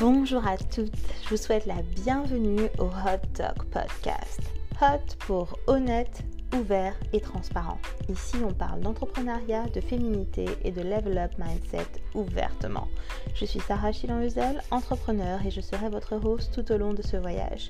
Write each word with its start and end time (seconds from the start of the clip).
Bonjour 0.00 0.46
à 0.46 0.56
toutes, 0.56 0.96
je 1.22 1.28
vous 1.30 1.36
souhaite 1.36 1.66
la 1.66 1.82
bienvenue 1.82 2.68
au 2.78 2.84
Hot 2.84 3.26
Talk 3.34 3.64
Podcast. 3.66 4.40
Hot 4.80 5.16
pour 5.20 5.58
honnête, 5.66 6.22
ouvert 6.56 6.94
et 7.12 7.20
transparent. 7.20 7.78
Ici, 8.08 8.36
on 8.42 8.52
parle 8.52 8.80
d'entrepreneuriat, 8.80 9.66
de 9.66 9.80
féminité 9.80 10.46
et 10.64 10.70
de 10.70 10.80
level 10.80 11.18
up 11.18 11.32
mindset 11.38 11.86
ouvertement. 12.14 12.88
Je 13.34 13.44
suis 13.44 13.60
Sarah 13.60 13.92
chilan 13.92 14.20
entrepreneur 14.70 15.44
et 15.46 15.50
je 15.50 15.60
serai 15.60 15.88
votre 15.88 16.16
host 16.16 16.52
tout 16.54 16.72
au 16.72 16.78
long 16.78 16.94
de 16.94 17.02
ce 17.02 17.18
voyage. 17.18 17.68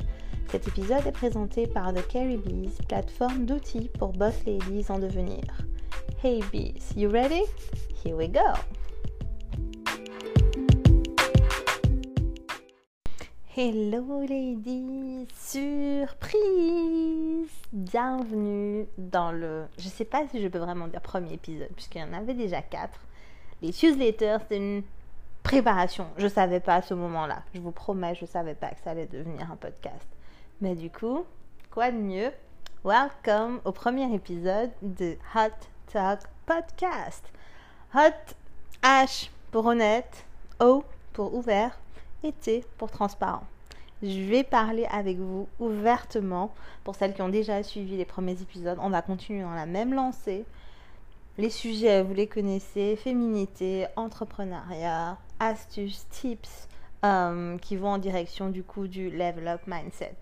Cet 0.48 0.68
épisode 0.68 1.07
est 1.07 1.12
présenté 1.12 1.66
par 1.66 1.93
The 1.93 2.07
Carrie 2.07 2.39
Bees, 2.39 2.79
plateforme 2.89 3.46
d'outils 3.46 3.91
pour 3.98 4.12
boss 4.12 4.45
ladies 4.46 4.91
en 4.91 4.98
devenir. 4.98 5.43
Hey 6.23 6.41
bees, 6.52 6.95
you 6.96 7.11
ready? 7.11 7.43
Here 8.04 8.16
we 8.16 8.29
go! 8.29 8.82
Hello 13.54 14.22
ladies, 14.22 15.29
surprise 15.36 16.40
Bienvenue 17.70 18.86
dans 18.96 19.30
le, 19.30 19.66
je 19.76 19.90
sais 19.90 20.06
pas 20.06 20.26
si 20.28 20.40
je 20.40 20.48
peux 20.48 20.56
vraiment 20.58 20.88
dire 20.88 21.02
premier 21.02 21.34
épisode 21.34 21.68
puisqu'il 21.75 22.00
y 22.00 22.02
en 22.02 22.14
avait 22.14 22.32
déjà 22.32 22.62
quatre. 22.62 22.98
Les 23.61 23.68
newsletters, 23.68 24.38
c'est 24.48 24.56
une 24.56 24.82
préparation. 25.42 26.06
Je 26.16 26.28
savais 26.28 26.61
pas 26.61 26.76
à 26.76 26.82
ce 26.82 26.94
moment-là. 26.94 27.42
Je 27.54 27.61
vous 27.61 27.72
promets, 27.72 28.14
je 28.14 28.25
savais 28.25 28.54
pas 28.54 28.68
que 28.70 28.80
ça 28.82 28.92
allait 28.92 29.04
devenir 29.04 29.53
un 29.53 29.56
podcast. 29.56 30.08
Mais 30.62 30.75
du 30.75 30.89
coup, 30.89 31.26
quoi 31.70 31.90
de 31.90 31.98
mieux? 31.98 32.33
Welcome 32.84 33.61
au 33.66 33.72
premier 33.72 34.11
épisode 34.14 34.70
de 34.80 35.19
Hot 35.34 35.50
Talk 35.92 36.20
Podcast. 36.47 37.22
Hot 37.94 38.34
H 38.83 39.28
pour 39.50 39.66
honnête, 39.66 40.25
O 40.58 40.84
pour 41.12 41.34
ouvert 41.34 41.78
été 42.25 42.64
pour 42.78 42.91
transparent. 42.91 43.44
Je 44.03 44.20
vais 44.28 44.42
parler 44.42 44.84
avec 44.91 45.19
vous 45.19 45.48
ouvertement. 45.61 46.53
Pour 46.83 46.97
celles 46.97 47.15
qui 47.15 47.23
ont 47.23 47.28
déjà 47.28 47.62
suivi 47.62 47.97
les 47.97 48.05
premiers 48.05 48.41
épisodes, 48.42 48.78
on 48.81 48.91
va 48.91 49.01
continuer 49.01 49.42
dans 49.42 49.55
la 49.55 49.67
même 49.67 49.95
lancée. 49.95 50.45
Les 51.39 51.50
sujets, 51.50 52.03
vous 52.03 52.12
les 52.12 52.27
connaissez, 52.27 52.97
féminité, 52.97 53.87
entrepreneuriat, 53.97 55.19
astuces, 55.39 56.06
tips, 56.11 56.69
euh, 57.05 57.56
qui 57.59 57.77
vont 57.77 57.91
en 57.91 57.98
direction 57.98 58.50
du 58.50 58.62
coup 58.62 58.87
du 58.87 59.09
level 59.11 59.48
up 59.48 59.62
mindset. 59.67 60.17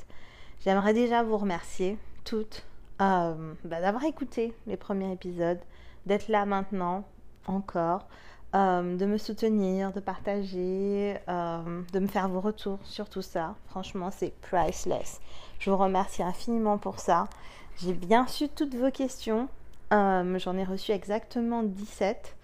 J'aimerais 0.63 0.95
déjà 0.95 1.23
vous 1.23 1.37
remercier 1.39 1.99
toutes 2.25 2.65
euh, 3.01 3.55
bah, 3.65 3.81
d'avoir 3.81 4.05
écouté 4.05 4.53
les 4.67 4.77
premiers 4.77 5.13
épisodes, 5.13 5.61
d'être 6.07 6.29
là 6.29 6.45
maintenant 6.45 7.05
encore. 7.47 8.07
Euh, 8.53 8.97
de 8.97 9.07
me 9.07 9.17
soutenir, 9.17 9.93
de 9.93 10.01
partager, 10.01 11.17
euh, 11.29 11.83
de 11.93 11.99
me 12.01 12.09
faire 12.09 12.29
vos 12.29 12.41
retours 12.41 12.81
sur 12.83 13.09
tout 13.09 13.23
ça. 13.23 13.55
Franchement, 13.69 14.11
c'est 14.11 14.33
priceless. 14.41 15.21
Je 15.61 15.71
vous 15.71 15.77
remercie 15.77 16.25
infiniment 16.25 16.77
pour 16.77 16.99
ça. 16.99 17.29
J'ai 17.77 17.93
bien 17.93 18.27
su 18.27 18.49
toutes 18.49 18.75
vos 18.75 18.91
questions. 18.91 19.49
Euh, 19.93 20.37
j'en 20.41 20.57
ai 20.57 20.65
reçu 20.65 20.91
exactement 20.91 21.63
17. 21.63 22.35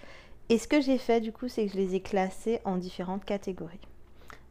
Et 0.48 0.58
ce 0.58 0.68
que 0.68 0.80
j'ai 0.80 0.98
fait 0.98 1.20
du 1.20 1.32
coup, 1.32 1.48
c'est 1.48 1.66
que 1.66 1.72
je 1.72 1.76
les 1.76 1.96
ai 1.96 2.00
classées 2.00 2.60
en 2.64 2.76
différentes 2.76 3.24
catégories. 3.24 3.80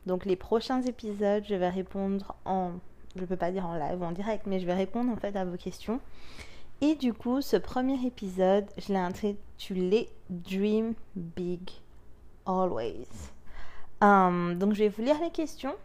Donc 0.08 0.26
les 0.26 0.36
prochains 0.36 0.82
épisodes, 0.82 1.46
je 1.48 1.56
vais 1.56 1.70
répondre 1.70 2.36
en, 2.44 2.72
je 3.16 3.22
ne 3.22 3.26
peux 3.26 3.38
pas 3.38 3.52
dire 3.52 3.66
en 3.66 3.76
live 3.76 4.02
ou 4.02 4.04
en 4.04 4.12
direct, 4.12 4.46
mais 4.46 4.60
je 4.60 4.66
vais 4.66 4.74
répondre 4.74 5.10
en 5.10 5.16
fait 5.16 5.38
à 5.38 5.46
vos 5.46 5.56
questions. 5.56 6.02
Et 6.82 6.96
du 6.96 7.14
coup, 7.14 7.42
ce 7.42 7.58
premier 7.58 8.06
épisode, 8.06 8.66
je 8.78 8.92
l'ai 8.92 9.00
intitulé 9.00 10.10
Dream 10.30 10.94
Big 11.16 11.70
Always. 12.46 13.08
Um, 14.02 14.56
donc, 14.60 14.74
je 14.74 14.80
vais 14.80 14.90
vous 14.90 15.02
lire 15.02 15.20
les 15.22 15.32
questions 15.32 15.76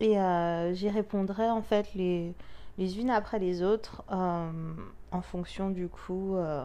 et 0.00 0.18
euh, 0.18 0.74
j'y 0.74 0.88
répondrai 0.88 1.48
en 1.48 1.62
fait 1.62 1.94
les, 1.94 2.34
unes 2.78 3.10
après 3.10 3.38
les 3.38 3.62
autres 3.62 4.02
um, 4.08 4.76
en 5.12 5.22
fonction 5.22 5.70
du 5.70 5.88
coup 5.88 6.34
euh, 6.36 6.64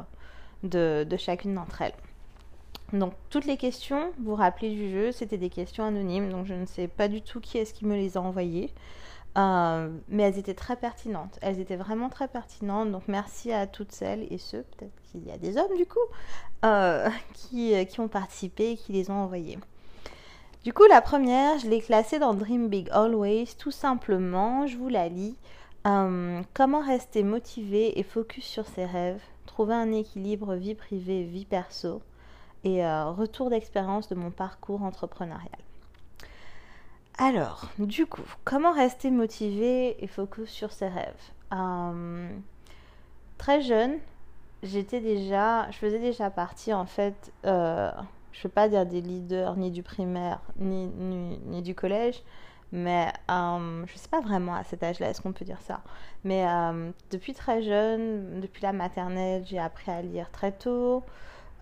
de, 0.64 1.06
de 1.08 1.18
chacune 1.18 1.54
d'entre 1.54 1.82
elles. 1.82 1.94
Donc 2.94 3.14
toutes 3.30 3.46
les 3.46 3.58
questions, 3.58 4.12
vous 4.18 4.32
vous 4.32 4.36
rappelez 4.36 4.70
du 4.70 4.90
jeu, 4.90 5.12
c'était 5.12 5.38
des 5.38 5.50
questions 5.50 5.84
anonymes, 5.84 6.30
donc 6.30 6.46
je 6.46 6.54
ne 6.54 6.66
sais 6.66 6.88
pas 6.88 7.10
du 7.10 7.22
tout 7.22 7.42
qui 7.42 7.58
est-ce 7.58 7.74
qui 7.74 7.86
me 7.86 7.96
les 7.96 8.16
a 8.16 8.22
envoyées. 8.22 8.72
Euh, 9.38 9.90
mais 10.10 10.24
elles 10.24 10.40
étaient 10.40 10.56
très 10.56 10.76
pertinentes. 10.76 11.38
Elles 11.42 11.60
étaient 11.60 11.76
vraiment 11.76 12.10
très 12.10 12.28
pertinentes. 12.28 12.92
Donc 12.92 13.04
merci 13.08 13.52
à 13.52 13.68
toutes 13.68 13.92
celles 13.92 14.26
et 14.32 14.38
ceux, 14.38 14.64
peut-être 14.64 15.02
qu'il 15.12 15.26
y 15.26 15.32
a 15.32 15.38
des 15.38 15.58
hommes 15.58 15.76
du 15.78 15.86
coup, 15.86 16.00
euh, 16.66 17.10
qui, 17.34 17.76
euh, 17.76 17.84
qui, 17.84 18.00
ont 18.00 18.08
participé 18.08 18.72
et 18.72 18.78
qui 18.78 18.94
les 18.94 19.12
ont 19.12 19.22
envoyées. 19.22 19.60
Du 20.64 20.74
coup, 20.74 20.86
la 20.90 21.02
première, 21.02 21.60
je 21.60 21.68
l'ai 21.68 21.82
classée 21.82 22.20
dans 22.20 22.34
Dream 22.34 22.68
Big 22.68 22.90
Always. 22.92 23.56
Tout 23.58 23.72
simplement, 23.72 24.66
je 24.66 24.78
vous 24.78 24.90
la 24.90 25.08
lis. 25.08 25.36
comment 26.54 26.82
rester 26.82 27.24
motivé 27.24 27.98
et 28.00 28.04
focus 28.04 28.44
sur 28.44 28.66
ses 28.68 28.86
rêves 28.86 29.22
Trouver 29.46 29.76
un 29.76 29.92
équilibre 29.94 30.56
vie 30.56 30.76
privée, 30.76 31.24
vie 31.24 31.46
perso. 31.46 32.02
Et 32.66 32.86
retour 32.86 33.50
d'expérience 33.50 34.10
de 34.10 34.16
mon 34.16 34.32
parcours 34.32 34.84
entrepreneurial? 34.84 35.67
Alors, 37.18 37.66
du 37.80 38.06
coup, 38.06 38.22
comment 38.44 38.72
rester 38.72 39.10
motivé 39.10 40.04
et 40.04 40.08
focus 40.08 40.50
sur 40.50 40.72
ses 40.72 40.88
rêves? 40.88 41.32
Euh, 41.54 42.30
Très 43.38 43.62
jeune, 43.62 43.98
j'étais 44.64 45.00
déjà, 45.02 45.70
je 45.72 45.78
faisais 45.78 46.00
déjà 46.00 46.30
partie 46.30 46.74
en 46.74 46.86
fait, 46.86 47.32
euh, 47.46 47.92
je 48.32 48.40
ne 48.40 48.44
veux 48.44 48.50
pas 48.50 48.68
dire 48.70 48.86
des 48.86 49.02
leaders 49.02 49.56
ni 49.58 49.72
du 49.72 49.84
primaire 49.84 50.42
ni, 50.60 51.62
du 51.62 51.76
collège, 51.76 52.24
mais 52.72 53.08
euh, 53.32 53.86
je 53.86 53.94
ne 53.94 53.98
sais 53.98 54.10
pas 54.10 54.22
vraiment 54.22 54.56
à 54.56 54.64
cet 54.64 54.84
âge-là, 54.84 55.10
est-ce 55.10 55.22
qu'on 55.22 55.34
peut 55.34 55.46
dire 55.46 55.62
ça? 55.62 55.82
Mais 56.24 56.46
depuis 57.12 57.34
très 57.34 57.62
jeune, 57.62 58.42
depuis 58.42 58.64
la 58.64 58.74
maternelle, 58.74 59.44
j'ai 59.46 59.60
appris 59.60 59.92
à 59.92 60.02
lire 60.02 60.32
très 60.32 60.52
tôt. 60.52 61.04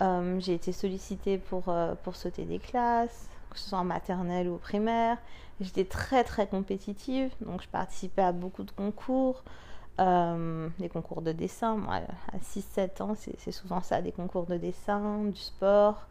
j'ai 0.02 0.54
été 0.54 0.72
sollicitée 0.72 1.38
pour, 1.38 1.74
pour 2.04 2.16
sauter 2.16 2.46
des 2.46 2.60
classes, 2.60 3.30
que 3.50 3.60
ce 3.60 3.70
soit 3.70 3.80
en 3.80 3.84
maternelle 3.86 4.48
ou 4.48 4.58
primaire. 4.58 5.18
J'étais 5.62 5.86
très 5.86 6.24
très 6.24 6.48
compétitive, 6.48 7.32
donc 7.40 7.62
je 7.62 7.70
participais 7.70 8.22
à 8.22 8.34
beaucoup 8.34 8.64
de 8.64 8.72
concours, 8.72 9.44
euh, 10.02 10.68
des 10.80 10.90
concours 10.90 11.22
de 11.22 11.32
dessin. 11.32 11.78
Moi, 11.78 12.02
à 12.34 12.38
6-7 12.40 13.02
ans, 13.02 13.16
c'est 13.16 13.52
souvent 13.52 13.82
ça, 13.82 14.02
des 14.02 14.12
concours 14.12 14.46
de 14.46 14.58
dessin, 14.58 15.24
du 15.24 15.40
sport. 15.40 16.08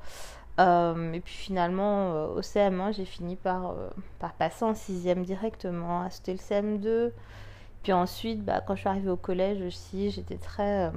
Euh, 0.60 1.12
et 1.12 1.20
puis 1.20 1.34
finalement, 1.34 2.12
euh, 2.12 2.28
au 2.28 2.40
CM1, 2.40 2.94
j'ai 2.94 3.04
fini 3.04 3.36
par, 3.36 3.74
par 4.18 4.32
passer 4.32 4.64
en 4.64 4.74
sixième 4.74 5.24
directement. 5.24 6.08
C'était 6.08 6.32
le 6.32 6.38
CM2. 6.38 7.12
Puis 7.82 7.92
ensuite, 7.92 8.42
bah, 8.42 8.62
quand 8.66 8.74
je 8.76 8.80
suis 8.80 8.88
arrivée 8.88 9.10
au 9.10 9.16
collège 9.16 9.60
aussi, 9.60 10.10
j'étais 10.10 10.38
très... 10.38 10.90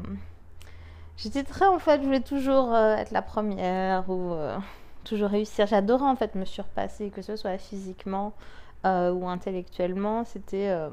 j'étais 1.17 1.43
très, 1.43 1.65
en 1.65 1.79
fait, 1.79 1.99
je 1.99 2.05
voulais 2.05 2.21
toujours 2.21 2.73
être 2.73 3.11
la 3.11 3.21
première 3.21 4.09
ou 4.09 4.33
toujours 5.07 5.29
réussir. 5.29 5.68
J'adorais 5.68 6.06
en 6.06 6.16
fait 6.16 6.35
me 6.35 6.45
surpasser, 6.45 7.09
que 7.09 7.22
ce 7.22 7.35
soit 7.35 7.57
physiquement 7.57 8.34
euh, 8.85 9.12
ou 9.12 9.28
intellectuellement. 9.28 10.23
C'était 10.23 10.69
euh, 10.69 10.90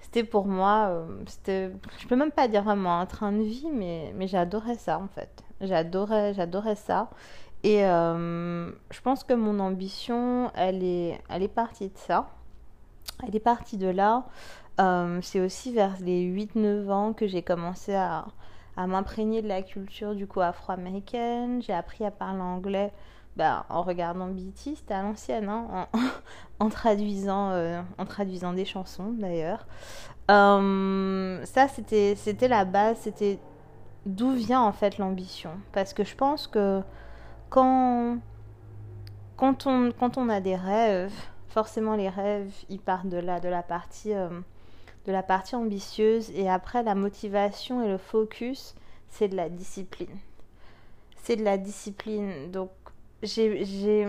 c'était 0.00 0.24
pour 0.24 0.46
moi, 0.46 0.88
euh, 0.90 1.06
c'était, 1.26 1.70
je 1.98 2.06
peux 2.06 2.16
même 2.16 2.30
pas 2.30 2.48
dire 2.48 2.62
vraiment 2.62 3.00
un 3.00 3.06
train 3.06 3.32
de 3.32 3.42
vie, 3.42 3.66
mais, 3.72 4.12
j'adorais 4.28 4.76
ça 4.76 4.98
en 4.98 5.08
fait. 5.08 5.42
J'adorais, 5.60 6.34
j'adorais 6.34 6.76
ça. 6.76 7.10
Et 7.64 7.80
je 7.80 9.00
pense 9.02 9.24
que 9.24 9.32
mon 9.32 9.58
ambition, 9.58 10.52
elle 10.54 10.84
est, 10.84 11.20
elle 11.28 11.42
est 11.42 11.48
partie 11.48 11.88
de 11.88 11.98
ça. 11.98 12.28
Elle 13.26 13.34
est 13.34 13.40
partie 13.40 13.76
de 13.76 13.88
là. 13.88 14.26
c'est 15.22 15.40
aussi 15.40 15.72
vers 15.72 15.96
les 16.00 16.22
8-9 16.22 16.90
ans 16.90 17.12
que 17.12 17.26
j'ai 17.26 17.42
commencé 17.42 17.94
à, 17.94 18.26
à 18.76 18.86
m'imprégner 18.86 19.42
de 19.42 19.48
la 19.48 19.62
culture 19.62 20.14
du 20.14 20.26
coup 20.26 20.40
afro-américaine. 20.40 21.62
J'ai 21.62 21.72
appris 21.72 22.04
à 22.04 22.10
parler 22.10 22.40
anglais 22.40 22.92
bah, 23.36 23.66
en 23.68 23.82
regardant 23.82 24.28
BT, 24.28 24.76
c'était 24.76 24.94
à 24.94 25.02
l'ancienne, 25.02 25.48
hein, 25.50 25.88
en, 26.58 26.68
traduisant, 26.70 27.50
euh, 27.50 27.82
en 27.98 28.06
traduisant 28.06 28.54
des 28.54 28.64
chansons 28.64 29.12
d'ailleurs. 29.12 29.66
Euh, 30.30 31.44
ça, 31.44 31.68
c'était, 31.68 32.48
la 32.48 32.64
base, 32.64 32.96
c'était 33.00 33.38
d'où 34.06 34.32
vient 34.32 34.62
en 34.62 34.72
fait 34.72 34.96
l'ambition. 34.96 35.50
Parce 35.72 35.92
que 35.92 36.02
je 36.02 36.16
pense 36.16 36.46
que 36.46 36.80
quand, 37.50 38.16
quand, 39.36 39.66
on, 39.66 39.92
quand 39.92 40.16
on 40.16 40.30
a 40.30 40.40
des 40.40 40.56
rêves, 40.56 41.12
forcément 41.48 41.94
les 41.94 42.08
rêves, 42.08 42.52
ils 42.70 42.80
partent 42.80 43.08
de 43.08 43.18
là, 43.18 43.38
de 43.38 43.48
la 43.48 43.62
partie... 43.62 44.14
Euh, 44.14 44.40
de 45.06 45.12
la 45.12 45.22
partie 45.22 45.54
ambitieuse 45.54 46.30
et 46.34 46.48
après 46.48 46.82
la 46.82 46.94
motivation 46.94 47.82
et 47.82 47.88
le 47.88 47.98
focus, 47.98 48.74
c'est 49.08 49.28
de 49.28 49.36
la 49.36 49.48
discipline. 49.48 50.18
C'est 51.22 51.36
de 51.36 51.44
la 51.44 51.58
discipline. 51.58 52.50
Donc 52.50 52.70
j'ai 53.22 54.06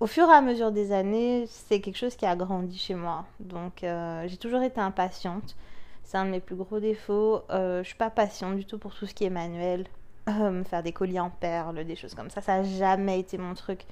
au 0.00 0.06
fur 0.06 0.28
et 0.28 0.32
à 0.32 0.40
mesure 0.40 0.72
des 0.72 0.92
années, 0.92 1.44
c'est 1.48 1.80
quelque 1.80 1.96
chose 1.96 2.16
qui 2.16 2.24
a 2.24 2.34
grandi 2.34 2.78
chez 2.78 2.94
moi. 2.94 3.26
Donc 3.40 3.84
euh, 3.84 4.26
j'ai 4.26 4.36
toujours 4.36 4.62
été 4.62 4.80
impatiente. 4.80 5.56
C'est 6.04 6.16
un 6.16 6.24
de 6.24 6.30
mes 6.30 6.40
plus 6.40 6.56
gros 6.56 6.80
défauts. 6.80 7.42
Euh, 7.50 7.82
je 7.82 7.88
suis 7.88 7.96
pas 7.96 8.10
patiente 8.10 8.56
du 8.56 8.64
tout 8.64 8.78
pour 8.78 8.94
tout 8.94 9.06
ce 9.06 9.12
qui 9.12 9.24
est 9.24 9.30
manuel. 9.30 9.86
Euh, 10.28 10.64
faire 10.64 10.82
des 10.82 10.92
colliers 10.92 11.20
en 11.20 11.30
perles, 11.30 11.84
des 11.84 11.96
choses 11.96 12.14
comme 12.14 12.30
ça, 12.30 12.40
ça 12.42 12.58
n'a 12.58 12.62
jamais 12.62 13.18
été 13.18 13.38
mon 13.38 13.54
truc. 13.54 13.84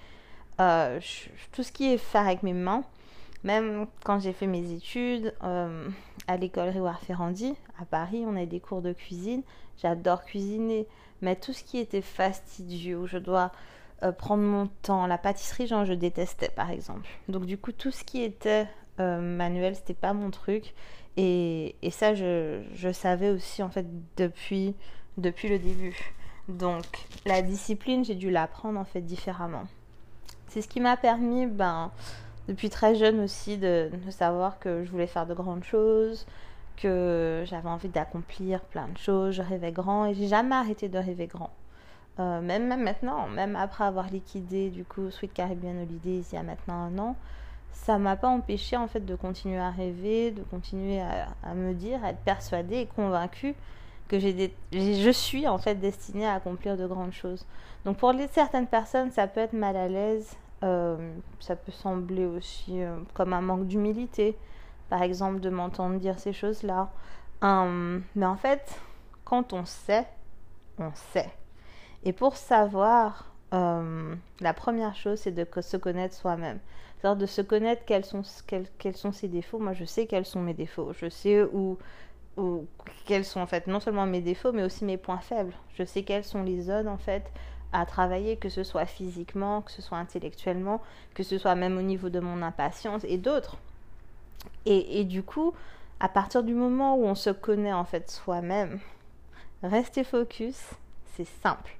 tout 0.58 1.62
ce 1.62 1.72
qui 1.72 1.92
est 1.92 1.98
faire 1.98 2.26
avec 2.26 2.42
mes 2.42 2.52
mains, 2.52 2.84
même 3.42 3.86
quand 4.04 4.20
j'ai 4.20 4.32
fait 4.32 4.46
mes 4.46 4.72
études 4.72 5.34
à 6.26 6.36
l'école 6.36 6.68
Réouard 6.68 7.00
Ferrandi, 7.00 7.54
à 7.80 7.84
Paris, 7.84 8.24
on 8.26 8.36
a 8.36 8.46
des 8.46 8.60
cours 8.60 8.82
de 8.82 8.92
cuisine. 8.92 9.42
J'adore 9.78 10.24
cuisiner, 10.24 10.86
mais 11.20 11.36
tout 11.36 11.52
ce 11.52 11.62
qui 11.62 11.78
était 11.78 12.02
fastidieux, 12.02 12.98
où 12.98 13.06
je 13.06 13.18
dois 13.18 13.52
euh, 14.02 14.12
prendre 14.12 14.42
mon 14.42 14.68
temps, 14.82 15.06
la 15.06 15.18
pâtisserie, 15.18 15.66
genre, 15.66 15.84
je 15.84 15.92
détestais 15.92 16.48
par 16.48 16.70
exemple. 16.70 17.08
Donc, 17.28 17.46
du 17.46 17.58
coup, 17.58 17.72
tout 17.72 17.90
ce 17.90 18.04
qui 18.04 18.22
était 18.22 18.66
manuel, 18.98 19.76
c'était 19.76 19.94
pas 19.94 20.14
mon 20.14 20.30
truc. 20.30 20.74
Et, 21.16 21.76
et 21.82 21.90
ça, 21.90 22.14
je, 22.14 22.62
je, 22.74 22.92
savais 22.92 23.30
aussi 23.30 23.62
en 23.62 23.70
fait 23.70 23.86
depuis, 24.16 24.74
depuis 25.16 25.48
le 25.48 25.58
début. 25.58 26.14
Donc, 26.48 26.84
la 27.24 27.42
discipline, 27.42 28.04
j'ai 28.04 28.14
dû 28.14 28.30
l'apprendre 28.30 28.78
en 28.78 28.84
fait 28.84 29.00
différemment. 29.00 29.64
C'est 30.48 30.62
ce 30.62 30.68
qui 30.68 30.80
m'a 30.80 30.96
permis, 30.96 31.46
ben, 31.46 31.90
depuis 32.48 32.70
très 32.70 32.94
jeune 32.94 33.20
aussi, 33.20 33.58
de, 33.58 33.90
savoir 34.10 34.58
que 34.58 34.84
je 34.84 34.90
voulais 34.90 35.06
faire 35.06 35.26
de 35.26 35.34
grandes 35.34 35.64
choses, 35.64 36.26
que 36.76 37.42
j'avais 37.46 37.68
envie 37.68 37.88
d'accomplir 37.88 38.60
plein 38.60 38.88
de 38.88 38.98
choses. 38.98 39.34
Je 39.34 39.42
rêvais 39.42 39.72
grand 39.72 40.06
et 40.06 40.14
j'ai 40.14 40.28
jamais 40.28 40.54
arrêté 40.54 40.88
de 40.88 40.98
rêver 40.98 41.26
grand. 41.26 41.50
Euh, 42.18 42.40
même, 42.40 42.68
maintenant, 42.82 43.28
même 43.28 43.56
après 43.56 43.84
avoir 43.84 44.08
liquidé 44.08 44.70
du 44.70 44.84
coup 44.84 45.10
Sweet 45.10 45.34
Caribbean 45.34 45.82
Holidays 45.82 46.24
il 46.32 46.34
y 46.34 46.38
a 46.38 46.42
maintenant 46.42 46.84
un 46.84 46.98
an, 46.98 47.16
ça 47.72 47.98
m'a 47.98 48.16
pas 48.16 48.28
empêché 48.28 48.76
en 48.76 48.88
fait 48.88 49.04
de 49.04 49.14
continuer 49.14 49.58
à 49.58 49.70
rêver, 49.70 50.30
de 50.30 50.42
continuer 50.42 51.00
à, 51.00 51.54
me 51.54 51.74
dire, 51.74 52.02
à 52.02 52.10
être 52.10 52.20
persuadée 52.20 52.76
et 52.78 52.86
convaincue 52.86 53.54
que 54.08 54.18
j'ai 54.18 54.54
je 54.72 55.10
suis 55.10 55.46
en 55.46 55.58
fait 55.58 55.74
destinée 55.74 56.26
à 56.26 56.34
accomplir 56.34 56.76
de 56.76 56.86
grandes 56.86 57.12
choses. 57.12 57.44
Donc 57.84 57.98
pour 57.98 58.14
certaines 58.32 58.66
personnes, 58.66 59.10
ça 59.10 59.26
peut 59.26 59.40
être 59.40 59.52
mal 59.52 59.76
à 59.76 59.88
l'aise, 59.88 60.36
euh, 60.64 61.14
ça 61.40 61.56
peut 61.56 61.72
sembler 61.72 62.26
aussi 62.26 62.82
euh, 62.82 62.96
comme 63.14 63.32
un 63.32 63.40
manque 63.40 63.66
d'humilité, 63.66 64.36
par 64.88 65.02
exemple 65.02 65.40
de 65.40 65.50
m'entendre 65.50 65.98
dire 65.98 66.18
ces 66.18 66.32
choses-là. 66.32 66.90
Euh, 67.44 68.00
mais 68.14 68.26
en 68.26 68.36
fait, 68.36 68.80
quand 69.24 69.52
on 69.52 69.64
sait, 69.64 70.06
on 70.78 70.90
sait. 70.94 71.30
Et 72.04 72.12
pour 72.12 72.36
savoir, 72.36 73.32
euh, 73.52 74.14
la 74.40 74.54
première 74.54 74.94
chose, 74.94 75.20
c'est 75.20 75.32
de 75.32 75.46
se 75.60 75.76
connaître 75.76 76.14
soi-même. 76.14 76.58
C'est-à-dire 76.98 77.20
de 77.20 77.26
se 77.26 77.42
connaître 77.42 77.84
quels 77.84 78.04
sont, 78.04 78.22
quels, 78.46 78.66
quels 78.78 78.96
sont 78.96 79.12
ses 79.12 79.28
défauts. 79.28 79.58
Moi, 79.58 79.74
je 79.74 79.84
sais 79.84 80.06
quels 80.06 80.24
sont 80.24 80.40
mes 80.40 80.54
défauts. 80.54 80.92
Je 80.94 81.08
sais 81.08 81.42
où, 81.42 81.78
où, 82.36 82.66
quels 83.04 83.24
sont 83.24 83.40
en 83.40 83.46
fait 83.46 83.66
non 83.66 83.80
seulement 83.80 84.06
mes 84.06 84.20
défauts, 84.20 84.52
mais 84.52 84.62
aussi 84.62 84.84
mes 84.84 84.96
points 84.96 85.18
faibles. 85.18 85.52
Je 85.74 85.84
sais 85.84 86.02
quelles 86.02 86.24
sont 86.24 86.42
les 86.42 86.62
zones 86.62 86.88
en 86.88 86.98
fait 86.98 87.24
à 87.80 87.86
travailler, 87.86 88.36
que 88.36 88.48
ce 88.48 88.64
soit 88.64 88.86
physiquement, 88.86 89.62
que 89.62 89.70
ce 89.70 89.82
soit 89.82 89.98
intellectuellement, 89.98 90.80
que 91.14 91.22
ce 91.22 91.38
soit 91.38 91.54
même 91.54 91.76
au 91.76 91.82
niveau 91.82 92.08
de 92.08 92.20
mon 92.20 92.42
impatience 92.42 93.02
et 93.04 93.18
d'autres. 93.18 93.56
Et, 94.64 95.00
et, 95.00 95.04
du 95.04 95.22
coup, 95.22 95.52
à 96.00 96.08
partir 96.08 96.42
du 96.42 96.54
moment 96.54 96.96
où 96.96 97.04
on 97.04 97.14
se 97.14 97.30
connaît 97.30 97.72
en 97.72 97.84
fait 97.84 98.10
soi-même, 98.10 98.80
rester 99.62 100.04
focus, 100.04 100.56
c'est 101.16 101.26
simple. 101.42 101.76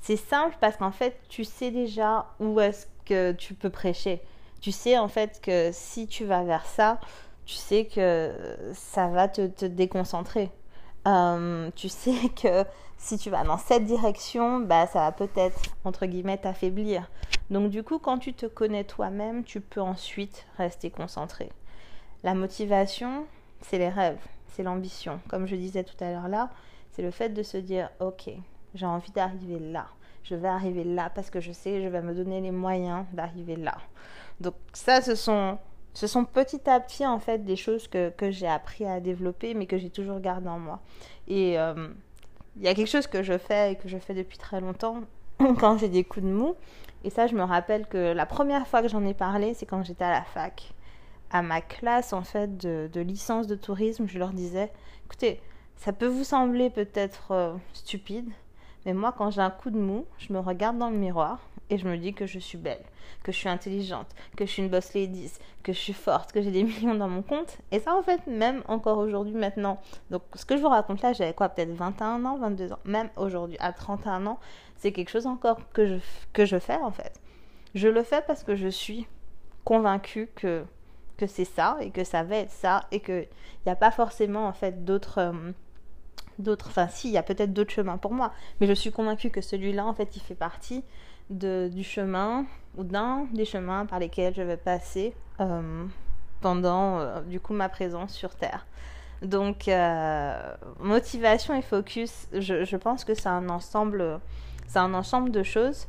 C'est 0.00 0.16
simple 0.16 0.56
parce 0.60 0.76
qu'en 0.76 0.92
fait, 0.92 1.18
tu 1.28 1.44
sais 1.44 1.70
déjà 1.70 2.26
où 2.40 2.60
est-ce 2.60 2.86
que 3.04 3.32
tu 3.32 3.54
peux 3.54 3.70
prêcher. 3.70 4.20
Tu 4.60 4.72
sais 4.72 4.98
en 4.98 5.08
fait 5.08 5.40
que 5.40 5.70
si 5.72 6.06
tu 6.06 6.24
vas 6.24 6.42
vers 6.44 6.66
ça, 6.66 7.00
tu 7.46 7.54
sais 7.54 7.86
que 7.86 8.32
ça 8.74 9.08
va 9.08 9.28
te, 9.28 9.46
te 9.46 9.64
déconcentrer. 9.64 10.50
Euh, 11.06 11.70
tu 11.74 11.88
sais 11.88 12.28
que 12.42 12.64
si 13.02 13.18
tu 13.18 13.30
vas 13.30 13.42
dans 13.42 13.58
cette 13.58 13.84
direction, 13.84 14.60
bah, 14.60 14.86
ça 14.86 15.00
va 15.00 15.12
peut-être, 15.12 15.60
entre 15.84 16.06
guillemets, 16.06 16.38
t'affaiblir. 16.38 17.10
Donc 17.50 17.68
du 17.68 17.82
coup, 17.82 17.98
quand 17.98 18.18
tu 18.18 18.32
te 18.32 18.46
connais 18.46 18.84
toi-même, 18.84 19.42
tu 19.42 19.60
peux 19.60 19.80
ensuite 19.80 20.46
rester 20.56 20.90
concentré. 20.90 21.50
La 22.22 22.34
motivation, 22.34 23.26
c'est 23.60 23.78
les 23.78 23.88
rêves, 23.88 24.24
c'est 24.46 24.62
l'ambition. 24.62 25.20
Comme 25.28 25.46
je 25.46 25.56
disais 25.56 25.82
tout 25.82 25.96
à 26.02 26.12
l'heure 26.12 26.28
là, 26.28 26.50
c'est 26.92 27.02
le 27.02 27.10
fait 27.10 27.30
de 27.30 27.42
se 27.42 27.56
dire, 27.56 27.90
ok, 27.98 28.30
j'ai 28.74 28.86
envie 28.86 29.10
d'arriver 29.10 29.58
là. 29.58 29.88
Je 30.22 30.36
vais 30.36 30.48
arriver 30.48 30.84
là 30.84 31.10
parce 31.10 31.28
que 31.28 31.40
je 31.40 31.50
sais 31.50 31.82
je 31.82 31.88
vais 31.88 32.02
me 32.02 32.14
donner 32.14 32.40
les 32.40 32.52
moyens 32.52 33.04
d'arriver 33.12 33.56
là. 33.56 33.74
Donc 34.40 34.54
ça, 34.72 35.02
ce 35.02 35.16
sont 35.16 35.58
ce 35.92 36.06
sont 36.06 36.24
petit 36.24 36.70
à 36.70 36.78
petit 36.78 37.04
en 37.04 37.18
fait 37.18 37.44
des 37.44 37.56
choses 37.56 37.88
que, 37.88 38.10
que 38.10 38.30
j'ai 38.30 38.46
appris 38.46 38.86
à 38.86 39.00
développer 39.00 39.54
mais 39.54 39.66
que 39.66 39.76
j'ai 39.76 39.90
toujours 39.90 40.20
gardé 40.20 40.48
en 40.48 40.60
moi. 40.60 40.80
Et 41.26 41.58
euh, 41.58 41.88
il 42.56 42.62
y 42.62 42.68
a 42.68 42.74
quelque 42.74 42.88
chose 42.88 43.06
que 43.06 43.22
je 43.22 43.38
fais 43.38 43.72
et 43.72 43.76
que 43.76 43.88
je 43.88 43.98
fais 43.98 44.14
depuis 44.14 44.38
très 44.38 44.60
longtemps 44.60 45.00
quand 45.58 45.78
j'ai 45.78 45.88
des 45.88 46.04
coups 46.04 46.24
de 46.26 46.30
mou. 46.30 46.54
Et 47.04 47.10
ça, 47.10 47.26
je 47.26 47.34
me 47.34 47.42
rappelle 47.42 47.86
que 47.86 48.12
la 48.12 48.26
première 48.26 48.66
fois 48.66 48.82
que 48.82 48.88
j'en 48.88 49.04
ai 49.04 49.14
parlé, 49.14 49.54
c'est 49.54 49.66
quand 49.66 49.82
j'étais 49.82 50.04
à 50.04 50.10
la 50.10 50.22
fac. 50.22 50.72
À 51.30 51.42
ma 51.42 51.60
classe 51.60 52.12
en 52.12 52.22
fait 52.22 52.58
de, 52.58 53.00
licence 53.00 53.46
de 53.46 53.54
tourisme, 53.54 54.06
je 54.06 54.18
leur 54.18 54.30
disais, 54.30 54.70
écoutez, 55.06 55.40
ça 55.76 55.92
peut 55.92 56.06
vous 56.06 56.24
sembler 56.24 56.68
peut-être 56.68 57.32
euh, 57.32 57.54
stupide, 57.72 58.30
mais 58.84 58.92
moi 58.92 59.14
quand 59.16 59.30
j'ai 59.30 59.40
un 59.40 59.50
coup 59.50 59.70
de 59.70 59.78
mou, 59.78 60.04
je 60.18 60.32
me 60.32 60.38
regarde 60.38 60.76
dans 60.76 60.90
le 60.90 60.96
miroir 60.96 61.40
et 61.72 61.78
je 61.78 61.88
me 61.88 61.96
dis 61.96 62.12
que 62.12 62.26
je 62.26 62.38
suis 62.38 62.58
belle, 62.58 62.84
que 63.22 63.32
je 63.32 63.38
suis 63.38 63.48
intelligente, 63.48 64.08
que 64.36 64.44
je 64.44 64.50
suis 64.50 64.62
une 64.62 64.68
boss 64.68 64.92
ladies, 64.92 65.32
que 65.62 65.72
je 65.72 65.78
suis 65.78 65.94
forte, 65.94 66.30
que 66.30 66.42
j'ai 66.42 66.50
des 66.50 66.62
millions 66.64 66.94
dans 66.94 67.08
mon 67.08 67.22
compte. 67.22 67.56
Et 67.70 67.80
ça, 67.80 67.96
en 67.96 68.02
fait, 68.02 68.26
même 68.26 68.62
encore 68.68 68.98
aujourd'hui, 68.98 69.34
maintenant. 69.34 69.80
Donc, 70.10 70.22
ce 70.34 70.44
que 70.44 70.54
je 70.54 70.60
vous 70.60 70.68
raconte 70.68 71.00
là, 71.00 71.14
j'avais 71.14 71.32
quoi, 71.32 71.48
peut-être 71.48 71.72
21 71.72 72.26
ans, 72.26 72.36
22 72.36 72.74
ans. 72.74 72.78
Même 72.84 73.08
aujourd'hui, 73.16 73.56
à 73.58 73.72
31 73.72 74.26
ans, 74.26 74.38
c'est 74.76 74.92
quelque 74.92 75.08
chose 75.08 75.26
encore 75.26 75.60
que 75.72 75.86
je, 75.86 75.94
que 76.34 76.44
je 76.44 76.58
fais, 76.58 76.76
en 76.76 76.90
fait. 76.90 77.18
Je 77.74 77.88
le 77.88 78.02
fais 78.02 78.20
parce 78.26 78.44
que 78.44 78.54
je 78.54 78.68
suis 78.68 79.06
convaincue 79.64 80.28
que, 80.34 80.66
que 81.16 81.26
c'est 81.26 81.46
ça 81.46 81.78
et 81.80 81.90
que 81.90 82.04
ça 82.04 82.22
va 82.22 82.36
être 82.36 82.50
ça 82.50 82.82
et 82.92 83.00
qu'il 83.00 83.28
n'y 83.64 83.72
a 83.72 83.76
pas 83.76 83.90
forcément, 83.90 84.46
en 84.46 84.52
fait, 84.52 84.84
d'autres. 84.84 85.18
Euh, 85.18 85.52
d'autres, 86.38 86.68
enfin 86.68 86.88
si, 86.88 87.08
il 87.08 87.12
y 87.12 87.18
a 87.18 87.22
peut-être 87.22 87.52
d'autres 87.52 87.72
chemins 87.72 87.98
pour 87.98 88.12
moi, 88.12 88.32
mais 88.60 88.66
je 88.66 88.72
suis 88.72 88.90
convaincue 88.90 89.30
que 89.30 89.40
celui-là, 89.40 89.86
en 89.86 89.94
fait, 89.94 90.16
il 90.16 90.20
fait 90.20 90.34
partie 90.34 90.82
de, 91.30 91.68
du 91.72 91.84
chemin 91.84 92.46
ou 92.76 92.84
d'un 92.84 93.26
des 93.32 93.44
chemins 93.44 93.86
par 93.86 93.98
lesquels 93.98 94.34
je 94.34 94.42
vais 94.42 94.56
passer 94.56 95.14
euh, 95.40 95.84
pendant 96.40 96.98
euh, 96.98 97.20
du 97.20 97.40
coup 97.40 97.52
ma 97.52 97.68
présence 97.68 98.12
sur 98.12 98.34
Terre. 98.34 98.66
Donc 99.22 99.68
euh, 99.68 100.54
motivation 100.80 101.54
et 101.54 101.62
focus, 101.62 102.28
je, 102.32 102.64
je 102.64 102.76
pense 102.76 103.04
que 103.04 103.14
c'est 103.14 103.28
un 103.28 103.48
ensemble, 103.48 104.20
c'est 104.66 104.80
un 104.80 104.94
ensemble 104.94 105.30
de 105.30 105.42
choses. 105.42 105.86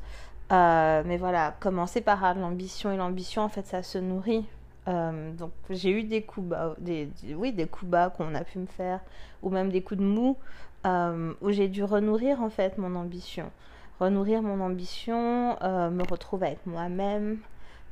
mais 0.52 1.18
voilà, 1.18 1.56
commencer 1.60 2.02
par 2.02 2.36
l'ambition 2.36 2.92
et 2.92 2.98
l'ambition 2.98 3.42
en 3.42 3.50
fait 3.50 3.66
ça 3.66 3.82
se 3.82 3.98
nourrit. 3.98 4.46
donc 4.86 5.52
j'ai 5.72 5.90
eu 5.90 6.04
des 6.04 6.22
coups 6.22 6.48
bas, 6.48 6.76
des, 6.78 7.10
oui 7.36 7.54
des 7.54 7.66
coups 7.66 7.90
bas 7.90 8.12
qu'on 8.12 8.36
a 8.36 8.44
pu 8.44 8.60
me 8.60 8.68
faire 8.68 9.00
ou 9.42 9.50
même 9.50 9.72
des 9.72 9.82
coups 9.82 10.00
de 10.00 10.06
mou 10.06 10.38
où 10.86 11.52
j'ai 11.52 11.70
dû 11.70 11.84
renourrir 11.84 12.42
en 12.42 12.50
fait 12.50 12.78
mon 12.78 12.96
ambition 12.96 13.50
renourrir 14.00 14.42
mon 14.42 14.62
ambition, 14.62 15.58
euh, 15.62 15.90
me 15.90 16.04
retrouver 16.04 16.48
avec 16.48 16.66
moi-même, 16.66 17.40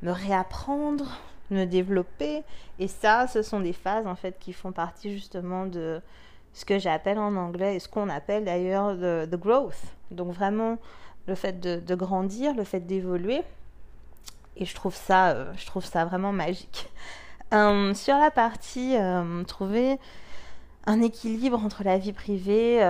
me 0.02 0.10
réapprendre, 0.10 1.18
me 1.50 1.64
développer. 1.64 2.42
Et 2.78 2.88
ça, 2.88 3.26
ce 3.26 3.42
sont 3.42 3.60
des 3.60 3.72
phases 3.72 4.06
en 4.06 4.14
fait 4.14 4.38
qui 4.38 4.52
font 4.52 4.72
partie 4.72 5.12
justement 5.12 5.66
de 5.66 6.00
ce 6.54 6.64
que 6.64 6.78
j'appelle 6.78 7.18
en 7.18 7.36
anglais 7.36 7.76
et 7.76 7.78
ce 7.78 7.88
qu'on 7.88 8.08
appelle 8.08 8.44
d'ailleurs 8.44 8.96
the, 8.96 9.36
growth. 9.36 9.80
Donc 10.10 10.32
vraiment 10.32 10.78
le 11.26 11.34
fait 11.34 11.60
de, 11.60 11.94
grandir, 11.94 12.54
le 12.54 12.64
fait 12.64 12.80
d'évoluer. 12.80 13.42
Et 14.56 14.66
je 14.66 14.74
trouve 14.74 14.94
ça, 14.94 15.30
euh, 15.30 15.52
je 15.56 15.66
trouve 15.66 15.84
ça 15.84 16.04
vraiment 16.04 16.32
magique. 16.32 16.90
Euh, 17.54 17.94
sur 17.94 18.16
la 18.16 18.30
partie 18.30 18.96
trouver 19.46 19.98
un 20.86 21.00
équilibre 21.02 21.62
entre 21.62 21.84
la 21.84 21.98
vie 21.98 22.12
privée 22.12 22.82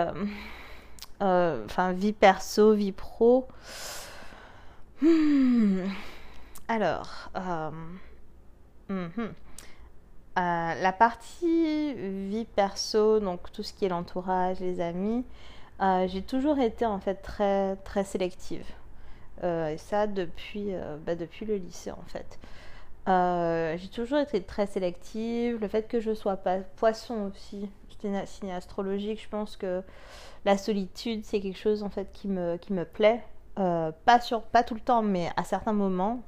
enfin 1.23 1.93
vie 1.93 2.13
perso, 2.13 2.75
vie 2.75 2.93
pro. 2.93 3.49
Hmm. 5.01 5.85
Alors, 6.69 7.31
euh, 7.37 7.71
-hmm. 8.89 9.29
euh, 10.39 10.83
la 10.83 10.93
partie 10.93 11.95
vie 11.95 12.45
perso, 12.45 13.21
donc 13.21 13.51
tout 13.53 13.63
ce 13.63 13.73
qui 13.73 13.85
est 13.85 13.89
l'entourage, 13.89 14.61
les 14.61 14.81
amis, 14.81 15.25
euh, 15.81 16.07
j'ai 16.09 16.23
toujours 16.23 16.59
été 16.59 16.87
en 16.87 16.99
fait 17.01 17.17
très 17.17 17.77
très 17.77 18.05
sélective. 18.05 18.67
Euh, 19.45 19.71
et 19.71 19.79
ça 19.79 20.07
depuis 20.07 20.73
bah, 21.07 21.15
depuis 21.17 21.47
le 21.47 21.57
lycée 21.57 21.91
en 21.91 22.05
fait. 22.07 22.39
j'ai 23.79 23.89
toujours 23.89 24.19
été 24.19 24.43
très 24.43 24.67
sélective. 24.67 25.59
Le 25.61 25.69
fait 25.69 25.89
que 25.89 26.01
je 26.01 26.15
sois 26.15 26.37
pas 26.37 26.59
poisson 26.77 27.31
aussi, 27.31 27.71
signe 28.27 28.53
astrologique, 28.53 29.23
je 29.23 29.29
pense 29.29 29.57
que 29.57 29.83
la 30.45 30.57
solitude, 30.59 31.25
c'est 31.25 31.41
quelque 31.41 31.59
chose 31.59 31.83
en 31.83 31.91
fait 31.91 32.11
qui 32.13 32.29
me, 32.29 32.85
plaît. 32.85 33.23
Euh, 33.59 33.93
pas, 34.05 34.21
sur, 34.21 34.43
pas 34.43 34.63
tout 34.63 34.75
le 34.75 34.81
temps, 34.81 35.03
mais 35.03 35.31
à 35.37 35.45
certains 35.45 35.75
moments, 35.75 36.23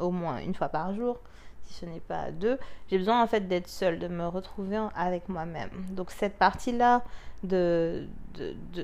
au 0.00 0.10
moins 0.10 0.38
une 0.38 0.54
fois 0.54 0.68
par 0.68 0.94
jour, 0.94 1.18
si 1.64 1.74
ce 1.74 1.86
n'est 1.86 2.00
pas 2.00 2.30
deux, 2.30 2.58
j'ai 2.88 2.98
besoin 2.98 3.22
en 3.22 3.26
fait 3.26 3.48
d'être 3.48 3.68
seule, 3.68 3.98
de 3.98 4.08
me 4.08 4.26
retrouver 4.26 4.78
avec 4.94 5.28
moi-même. 5.28 5.70
Donc 5.90 6.10
cette 6.10 6.36
partie-là 6.38 7.02
de, 7.42 8.06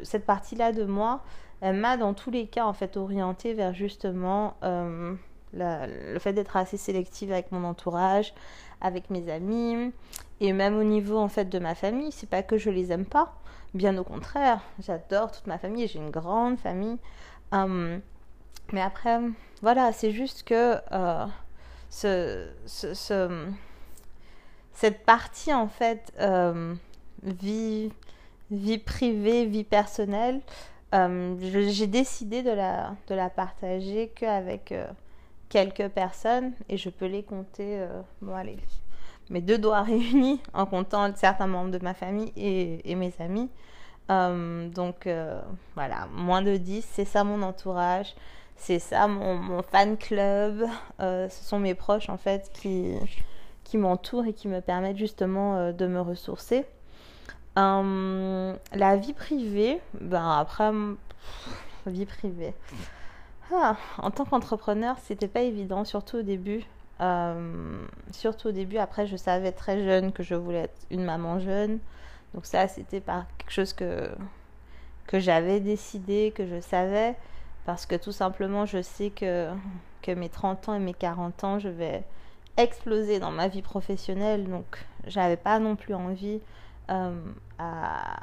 cette 0.03 0.27
partie-là 0.27 0.73
de 0.73 0.85
moi, 0.85 1.23
elle 1.61 1.77
m'a 1.77 1.97
dans 1.97 2.15
tous 2.15 2.31
les 2.31 2.47
cas 2.47 2.65
en 2.65 2.73
fait 2.73 2.97
orientée 2.97 3.55
vers 3.55 3.73
justement 3.73 4.57
euh, 4.63 5.15
le 5.53 6.19
fait 6.19 6.33
d'être 6.33 6.57
assez 6.57 6.77
sélective 6.77 7.33
avec 7.33 7.53
mon 7.53 7.65
entourage, 7.65 8.35
avec 8.81 9.11
mes 9.11 9.31
amis, 9.31 9.93
et 10.40 10.52
même 10.52 10.76
au 10.76 10.85
niveau 10.85 11.19
en 11.19 11.28
fait 11.28 11.47
de 11.47 11.59
ma 11.59 11.75
famille, 11.75 12.12
c'est 12.12 12.28
pas 12.28 12.43
que 12.43 12.59
je 12.59 12.71
les 12.71 12.93
aime 12.93 13.07
pas, 13.07 13.35
bien 13.75 13.97
au 13.99 14.04
contraire, 14.04 14.61
j'adore 14.81 15.33
toute 15.33 15.47
ma 15.47 15.59
famille, 15.59 15.87
j'ai 15.88 15.99
une 15.99 16.11
grande 16.11 16.59
famille. 16.59 16.99
Hum, 17.52 18.00
mais 18.73 18.81
après, 18.81 19.21
voilà, 19.62 19.93
c'est 19.93 20.11
juste 20.11 20.45
que 20.45 20.76
euh, 20.93 21.26
ce, 21.90 22.49
ce, 22.66 23.47
cette 24.73 25.04
partie 25.04 25.52
en 25.54 25.69
fait 25.69 26.12
euh, 26.21 26.75
vie, 27.23 27.93
vie 28.50 28.78
privée, 28.78 29.47
vie 29.47 29.64
personnelle, 29.64 30.40
euh, 30.95 31.35
j'ai 31.40 31.87
décidé 31.87 32.43
de 32.43 32.50
la, 32.50 32.95
de 33.09 33.14
la 33.14 33.31
partager 33.31 34.12
qu'avec 34.14 34.73
euh, 34.73 34.87
quelques 35.55 35.89
personnes 35.89 36.53
et 36.69 36.77
je 36.77 36.91
peux 36.91 37.07
les 37.07 37.23
compter, 37.23 37.79
euh, 37.79 38.01
bon 38.21 38.35
allez, 38.35 38.59
mes 39.31 39.41
deux 39.41 39.57
doigts 39.57 39.83
réunis 39.93 40.41
en 40.53 40.67
comptant 40.67 41.15
certains 41.15 41.47
membres 41.47 41.71
de 41.71 41.79
ma 41.79 41.95
famille 41.95 42.33
et, 42.37 42.95
mes 42.97 43.15
amis. 43.21 43.49
donc 44.09 45.09
voilà, 45.77 46.09
moins 46.13 46.43
de 46.43 46.57
10, 46.57 46.85
c'est 46.91 47.05
ça 47.05 47.23
mon 47.23 47.41
entourage, 47.43 48.15
c'est 48.57 48.81
ça 48.81 49.07
mon, 49.07 49.63
fan 49.63 49.97
club, 49.97 50.67
ce 50.99 51.29
sont 51.31 51.61
mes 51.61 51.75
proches 51.75 52.09
en 52.09 52.19
fait 52.19 52.51
qui, 52.53 52.97
qui 53.63 53.79
m'entourent 53.79 54.27
et 54.27 54.33
qui 54.33 54.49
me 54.49 54.61
permettent 54.61 54.99
justement 54.99 55.73
de 55.73 55.87
me 55.87 56.01
ressourcer. 56.01 56.67
Euh, 57.57 58.57
la 58.73 58.97
vie 58.97 59.13
privée, 59.13 59.81
ben 60.01 60.39
après, 60.39 60.73
vie 61.87 62.07
privée. 62.07 62.55
Ah, 63.53 63.77
en 63.99 64.11
tant 64.11 64.25
qu'entrepreneur, 64.25 64.97
c'était 64.99 65.29
pas 65.29 65.43
évident, 65.43 65.85
surtout 65.85 66.19
au 66.19 66.23
début. 66.23 66.65
Euh, 67.01 67.85
surtout 68.13 68.49
au 68.49 68.53
début, 68.53 68.79
après, 68.79 69.07
je 69.07 69.17
savais 69.17 69.53
très 69.53 69.85
jeune 69.85 70.13
que 70.13 70.23
je 70.23 70.35
voulais 70.35 70.63
être 70.65 70.87
une 70.91 71.05
maman 71.05 71.39
jeune. 71.39 71.79
Donc 72.33 72.47
ça, 72.47 72.69
c'était 72.69 73.01
pas 73.01 73.27
quelque 73.39 73.51
chose 73.51 73.73
que, 73.73 74.11
que 75.07 75.21
j'avais 75.21 75.61
décidé, 75.61 76.33
que 76.35 76.47
je 76.47 76.61
savais. 76.61 77.17
Parce 77.67 77.87
que 77.87 77.97
tout 77.97 78.13
simplement, 78.13 78.67
je 78.67 78.83
sais 78.83 79.11
que, 79.11 79.51
que 80.03 80.13
mes 80.13 80.29
30 80.29 80.69
ans 80.69 80.75
et 80.75 80.79
mes 80.79 80.95
40 80.95 81.45
ans, 81.45 81.59
je 81.59 81.69
vais 81.69 82.05
exploser 82.57 83.21
dans 83.21 83.31
ma 83.31 83.49
vie 83.49 83.63
professionnelle. 83.63 84.49
Donc, 84.49 84.85
j'avais 85.07 85.37
pas 85.37 85.59
non 85.59 85.77
plus 85.77 85.95
envie 85.95 86.41
euh, 86.91 87.15
à, 87.59 88.21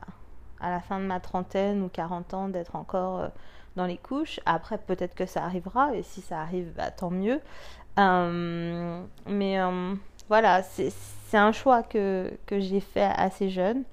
à, 0.59 0.69
la 0.69 0.79
fin 0.79 0.99
de 0.99 1.05
ma 1.05 1.19
trentaine 1.19 1.81
ou 1.83 1.89
40 1.89 2.33
ans 2.33 2.47
d'être 2.49 2.75
encore 2.75 3.19
euh, 3.19 3.27
dans 3.75 3.85
les 3.85 3.97
couches. 3.97 4.39
Après, 4.45 4.77
peut-être 4.77 5.15
que 5.15 5.25
ça 5.25 5.43
arrivera, 5.43 5.95
et 5.95 6.03
si 6.03 6.21
ça 6.21 6.41
arrive, 6.41 6.71
bah, 6.75 6.91
tant 6.91 7.11
mieux. 7.11 7.39
Euh, 7.99 9.03
mais 9.27 9.57
voilà, 10.27 10.63
c'est 10.63 10.91
un 11.37 11.51
choix 11.51 11.83
que, 11.83 12.31
que 12.45 12.59
j'ai 12.59 12.79
fait 12.79 13.11
assez 13.15 13.49
jeune. 13.49 13.83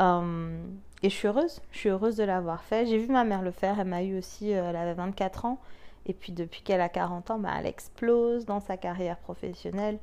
et 0.00 1.08
je 1.08 1.14
suis 1.14 1.28
heureuse, 1.28 1.60
je 1.72 1.78
suis 1.78 1.88
heureuse 1.88 2.16
de 2.16 2.24
l'avoir 2.24 2.62
fait. 2.62 2.86
J'ai 2.86 2.98
vu 2.98 3.12
ma 3.12 3.24
mère 3.24 3.42
le 3.42 3.50
faire, 3.50 3.80
elle 3.80 3.88
m'a 3.88 4.02
eu 4.02 4.18
aussi, 4.18 4.50
elle 4.50 4.76
avait 4.76 4.94
24 4.94 5.44
ans. 5.44 5.58
Et 6.06 6.14
puis 6.14 6.32
depuis 6.32 6.62
qu'elle 6.62 6.80
a 6.80 6.88
40 6.88 7.30
ans, 7.30 7.38
bah, 7.38 7.50
elle 7.58 7.66
explose 7.66 8.44
dans 8.44 8.60
sa 8.60 8.76
carrière 8.76 9.18
professionnelle. 9.18 9.98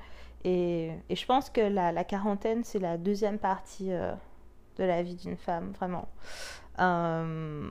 Et, 0.46 0.92
je 1.10 1.26
pense 1.26 1.50
que 1.50 1.62
la, 1.62 1.92
la 1.92 2.04
quarantaine, 2.04 2.64
c'est 2.64 2.80
la 2.80 2.98
deuxième 2.98 3.40
partie 3.40 3.92
euh, 3.92 4.14
de 4.78 4.84
la 4.84 5.04
vie 5.04 5.16
d'une 5.16 5.36
femme, 5.36 5.72
vraiment. 5.72 6.08
Euh, 6.80 7.70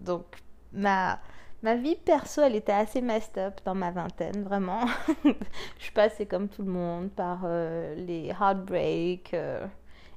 donc, 0.00 0.24
ma, 0.72 1.18
ma 1.62 1.76
vie 1.76 1.96
perso, 1.96 2.42
elle 2.42 2.56
était 2.56 2.72
assez 2.72 3.00
messed 3.00 3.38
up 3.38 3.60
dans 3.64 3.74
ma 3.74 3.90
vingtaine, 3.90 4.42
vraiment. 4.42 4.80
je 5.24 5.32
suis 5.82 5.92
passée 5.92 6.26
comme 6.26 6.48
tout 6.48 6.62
le 6.62 6.70
monde 6.70 7.10
par 7.10 7.40
euh, 7.44 7.94
les 7.94 8.28
heartbreaks, 8.28 9.34
euh, 9.34 9.66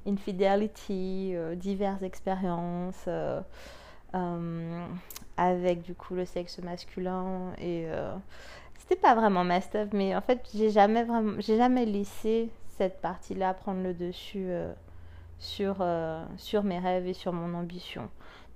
infidelity, 0.07 1.31
euh, 1.35 1.55
diverses 1.55 2.03
expériences. 2.03 3.07
avec 5.35 5.81
du 5.81 5.95
coup 5.95 6.13
le 6.13 6.25
sexe 6.25 6.59
masculin 6.59 7.53
et 7.57 7.87
c'était 8.83 8.99
pas 8.99 9.15
vraiment 9.15 9.45
ma 9.45 9.61
stuff, 9.61 9.89
mais 9.93 10.13
en 10.13 10.21
fait, 10.21 10.41
j'ai 10.53 10.69
jamais 10.69 11.03
vraiment, 11.03 11.39
j'ai 11.39 11.55
jamais 11.55 11.85
laissé 11.85 12.49
cette 12.77 12.99
partie-là 12.99 13.53
prendre 13.53 13.81
le 13.81 13.93
dessus 13.93 14.47
euh, 14.49 14.73
sur, 15.39 15.77
euh, 15.79 16.25
sur 16.37 16.63
mes 16.63 16.79
rêves 16.79 17.07
et 17.07 17.13
sur 17.13 17.31
mon 17.31 17.57
ambition. 17.57 18.09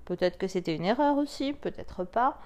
Peut-être 0.07 0.37
que 0.37 0.47
c'était 0.47 0.73
une 0.73 0.85
erreur 0.85 1.17
aussi, 1.17 1.51
peut-être 1.51 2.05
pas. 2.05 2.39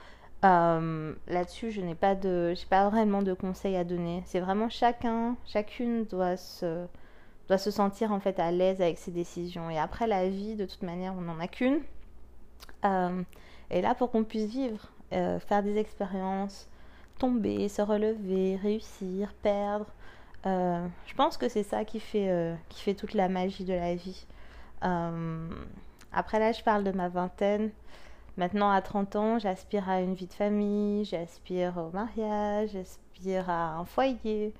Euh, 0.44 1.14
Là-dessus, 1.28 1.70
je 1.70 1.80
n'ai 1.80 1.94
pas 1.94 2.16
de, 2.16 2.56
j'ai 2.56 2.66
pas 2.66 2.90
vraiment 2.90 3.22
de 3.22 3.36
conseils 3.36 3.76
à 3.76 3.84
donner. 3.84 4.24
C'est 4.26 4.40
vraiment 4.40 4.68
chacun, 4.68 5.38
chacune 5.46 6.06
doit 6.06 6.38
se, 6.38 6.88
doit 7.48 7.60
se 7.60 7.70
sentir 7.70 8.12
en 8.12 8.20
fait 8.20 8.40
à 8.40 8.52
l'aise 8.52 8.82
avec 8.82 8.98
ses 8.98 9.12
décisions. 9.12 9.70
Et 9.70 9.78
après, 9.78 10.08
la 10.08 10.28
vie, 10.28 10.56
de 10.56 10.66
toute 10.66 10.82
manière, 10.82 11.14
on 11.16 11.22
n'en 11.22 11.40
a 11.40 11.48
qu'une. 11.48 11.82
Euh, 12.84 13.22
et 13.70 13.84
là, 13.84 13.94
pour 13.94 14.10
qu'on 14.10 14.24
puisse 14.24 14.50
vivre, 14.50 14.92
euh, 15.14 15.40
faire 15.40 15.62
des 15.62 15.78
expériences, 15.78 16.68
tomber, 17.20 17.70
se 17.70 17.84
relever, 17.84 18.56
réussir, 18.56 19.36
perdre. 19.44 19.86
Je 20.46 21.14
pense 21.16 21.38
que 21.38 21.48
c'est 21.48 21.62
ça 21.62 21.86
qui 21.86 22.00
fait, 22.00 22.56
qui 22.70 22.82
fait 22.82 22.96
toute 22.96 23.14
la 23.14 23.30
magie 23.30 23.66
de 23.66 23.74
la 23.74 23.94
vie. 23.94 24.26
Après 26.14 26.40
là, 26.40 26.52
je 26.52 26.64
parle 26.64 26.84
de 26.84 26.92
ma 26.92 27.10
vingtaine. 27.10 27.72
Maintenant, 28.38 28.72
à 28.72 28.82
30 28.82 29.16
ans, 29.16 29.40
j'aspire 29.40 29.90
à 29.90 30.02
une 30.02 30.14
vie 30.14 30.28
de 30.28 30.34
famille, 30.34 31.06
j'aspire 31.06 31.78
au 31.78 31.92
mariage, 31.92 32.72
j'aspire 32.74 33.50
à 33.50 33.76
un 33.76 33.86
foyer. 33.86 34.54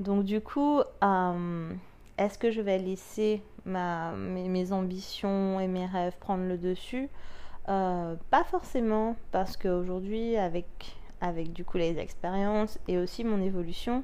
Donc 0.00 0.24
du 0.24 0.40
coup, 0.40 0.80
euh, 1.02 1.72
est-ce 2.18 2.38
que 2.38 2.50
je 2.50 2.60
vais 2.60 2.78
laisser 2.78 3.42
mes, 3.64 4.72
ambitions 4.72 5.60
et 5.60 5.68
mes 5.68 5.86
rêves 5.86 6.16
prendre 6.18 6.44
le 6.44 6.58
dessus? 6.58 7.08
Euh, 7.68 8.16
Pas 8.30 8.44
forcément, 8.44 9.16
parce 9.30 9.56
qu'aujourd'hui, 9.56 10.36
avec 10.36 10.96
avec 11.22 11.52
du 11.52 11.64
coup 11.64 11.78
les 11.78 11.98
expériences 11.98 12.80
et 12.88 12.98
aussi 12.98 13.22
mon 13.22 13.40
évolution, 13.40 14.02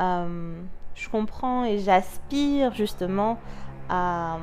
euh, 0.00 0.60
je 0.94 1.08
comprends 1.08 1.64
et 1.64 1.78
j'aspire 1.78 2.74
justement 2.74 3.38
à, 3.88 4.38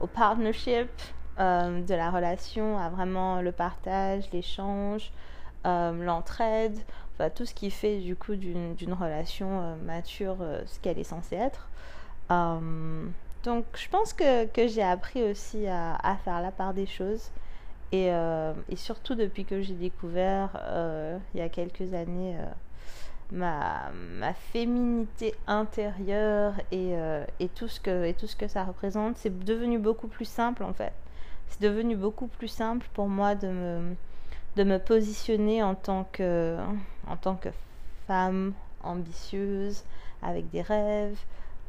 au 0.00 0.06
partnership 0.06 0.88
euh, 1.40 1.82
de 1.82 1.94
la 1.94 2.10
relation, 2.10 2.78
à 2.78 2.88
vraiment 2.88 3.40
le 3.40 3.50
partage, 3.50 4.30
l'échange, 4.32 5.10
euh, 5.66 5.92
l'entraide, 6.04 6.78
enfin, 7.14 7.30
tout 7.30 7.44
ce 7.44 7.54
qui 7.54 7.70
fait 7.70 7.98
du 7.98 8.14
coup 8.14 8.36
d'une 8.36 8.92
relation 8.92 9.60
euh, 9.60 9.74
mature 9.84 10.36
ce 10.66 10.78
qu'elle 10.78 10.98
est 10.98 11.04
censée 11.04 11.36
être. 11.36 11.68
donc 12.30 13.64
je 13.74 13.88
pense 13.88 14.12
que, 14.12 14.46
que 14.46 14.68
j'ai 14.68 14.82
appris 14.82 15.22
aussi 15.22 15.66
à, 15.66 15.96
à, 15.96 16.16
faire 16.16 16.40
la 16.40 16.52
part 16.52 16.74
des 16.74 16.86
choses. 16.86 17.30
Et, 17.92 18.08
et, 18.08 18.76
surtout 18.76 19.14
depuis 19.14 19.44
que 19.44 19.62
j'ai 19.62 19.74
découvert 19.74 20.50
il 21.32 21.38
y 21.38 21.42
a 21.42 21.48
quelques 21.48 21.94
années 21.94 22.36
ma, 23.32 23.90
ma, 23.92 24.34
féminité 24.34 25.34
intérieure 25.46 26.54
et, 26.70 26.96
euh, 26.96 27.24
et, 27.40 27.48
tout 27.48 27.68
ce 27.68 27.80
que, 27.80 28.04
et 28.04 28.14
tout 28.14 28.26
ce 28.26 28.36
que 28.36 28.48
ça 28.48 28.64
représente, 28.64 29.16
c'est 29.16 29.44
devenu 29.44 29.78
beaucoup 29.78 30.08
plus 30.08 30.24
simple 30.24 30.62
en 30.64 30.72
fait. 30.72 30.92
C'est 31.48 31.62
devenu 31.62 31.96
beaucoup 31.96 32.26
plus 32.26 32.48
simple 32.48 32.86
pour 32.94 33.08
moi 33.08 33.34
de 33.34 33.48
me, 33.48 33.94
de 34.56 34.64
me 34.64 34.78
positionner 34.78 35.62
en 35.62 35.74
tant 35.74 36.06
que, 36.12 36.56
en 37.06 37.16
tant 37.16 37.36
que 37.36 37.50
femme 38.06 38.52
ambitieuse, 38.82 39.84
avec 40.22 40.50
des 40.50 40.62
rêves, 40.62 41.18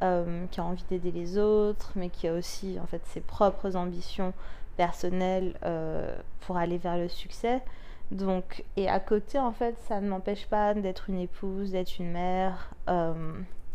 euh, 0.02 0.44
qui 0.50 0.60
a 0.60 0.64
envie 0.64 0.84
d'aider 0.90 1.10
les 1.10 1.38
autres, 1.38 1.92
mais 1.96 2.10
qui 2.10 2.28
a 2.28 2.34
aussi 2.34 2.78
en 2.82 2.86
fait 2.86 3.02
ses 3.06 3.20
propres 3.20 3.76
ambitions 3.76 4.34
personnel 4.76 5.54
euh, 5.64 6.14
pour 6.40 6.56
aller 6.56 6.78
vers 6.78 6.96
le 6.96 7.08
succès. 7.08 7.62
Donc, 8.10 8.64
et 8.76 8.88
à 8.88 9.00
côté, 9.00 9.38
en 9.38 9.52
fait, 9.52 9.76
ça 9.88 10.00
ne 10.00 10.08
m'empêche 10.08 10.46
pas 10.46 10.74
d'être 10.74 11.10
une 11.10 11.18
épouse, 11.18 11.72
d'être 11.72 11.98
une 11.98 12.12
mère 12.12 12.70
euh, 12.88 13.32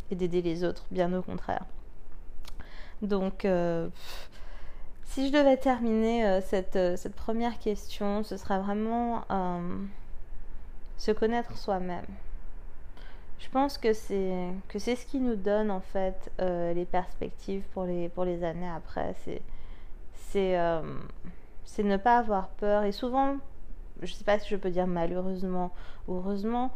et 0.09 0.15
d'aider 0.15 0.41
les 0.41 0.63
autres, 0.63 0.85
bien 0.89 1.11
au 1.13 1.21
contraire. 1.21 1.65
Donc, 3.01 3.43
euh, 3.43 3.89
si 5.03 5.27
je 5.27 5.33
devais 5.33 5.57
terminer 5.57 6.25
euh, 6.25 6.41
cette, 6.41 6.79
cette, 6.97 7.15
première 7.15 7.59
question, 7.59 8.23
ce 8.23 8.37
serait 8.37 8.59
vraiment 8.59 9.25
se 10.97 11.11
connaître 11.11 11.57
soi-même. 11.57 12.05
Je 13.39 13.49
pense 13.49 13.79
que 13.79 13.91
c'est 13.91 14.49
que 14.67 14.77
c'est 14.77 14.95
ce 14.95 15.05
qui 15.05 15.19
nous 15.19 15.35
donne 15.35 15.71
en 15.71 15.81
fait 15.81 16.31
les 16.39 16.85
perspectives 16.85 17.63
pour 17.73 17.85
les 17.85 18.07
pour 18.07 18.23
les 18.23 18.43
années 18.43 18.69
après. 18.69 19.15
C'est 19.25 19.41
c'est 20.13 20.55
c'est 21.65 21.83
ne 21.83 21.97
pas 21.97 22.19
avoir 22.19 22.49
peur. 22.49 22.83
Et 22.83 22.91
souvent, 22.91 23.37
je 24.01 24.11
ne 24.11 24.15
sais 24.15 24.23
pas 24.23 24.39
si 24.39 24.49
je 24.49 24.55
peux 24.55 24.69
dire 24.69 24.87
malheureusement 24.87 25.71
ou 26.07 26.15
heureusement, 26.15 26.71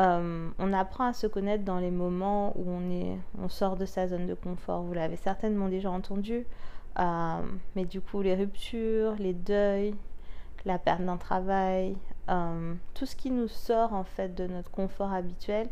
euh, 0.00 0.48
on 0.58 0.72
apprend 0.72 1.04
à 1.04 1.12
se 1.12 1.26
connaître 1.26 1.64
dans 1.64 1.78
les 1.78 1.90
moments 1.90 2.56
où 2.56 2.64
on, 2.70 2.90
est, 2.90 3.18
on 3.38 3.48
sort 3.48 3.76
de 3.76 3.84
sa 3.84 4.08
zone 4.08 4.26
de 4.26 4.34
confort. 4.34 4.82
Vous 4.82 4.94
l'avez 4.94 5.16
certainement 5.16 5.68
déjà 5.68 5.90
entendu. 5.90 6.46
Euh, 6.98 7.42
mais 7.76 7.84
du 7.84 8.00
coup, 8.00 8.22
les 8.22 8.34
ruptures, 8.34 9.14
les 9.18 9.34
deuils, 9.34 9.94
la 10.64 10.78
perte 10.78 11.02
d'un 11.02 11.18
travail, 11.18 11.96
euh, 12.30 12.74
tout 12.94 13.06
ce 13.06 13.14
qui 13.14 13.30
nous 13.30 13.48
sort 13.48 13.92
en 13.92 14.04
fait 14.04 14.34
de 14.34 14.46
notre 14.46 14.70
confort 14.70 15.12
habituel, 15.12 15.68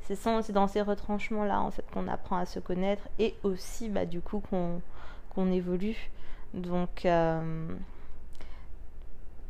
c'est 0.00 0.52
dans 0.52 0.68
ces 0.68 0.80
retranchements 0.80 1.44
là 1.44 1.60
en 1.60 1.70
fait 1.70 1.84
qu'on 1.92 2.08
apprend 2.08 2.38
à 2.38 2.46
se 2.46 2.60
connaître 2.60 3.06
et 3.18 3.34
aussi 3.42 3.90
bah, 3.90 4.06
du 4.06 4.20
coup 4.20 4.42
qu'on 4.50 5.52
évolue. 5.52 6.10
Donc 6.54 7.06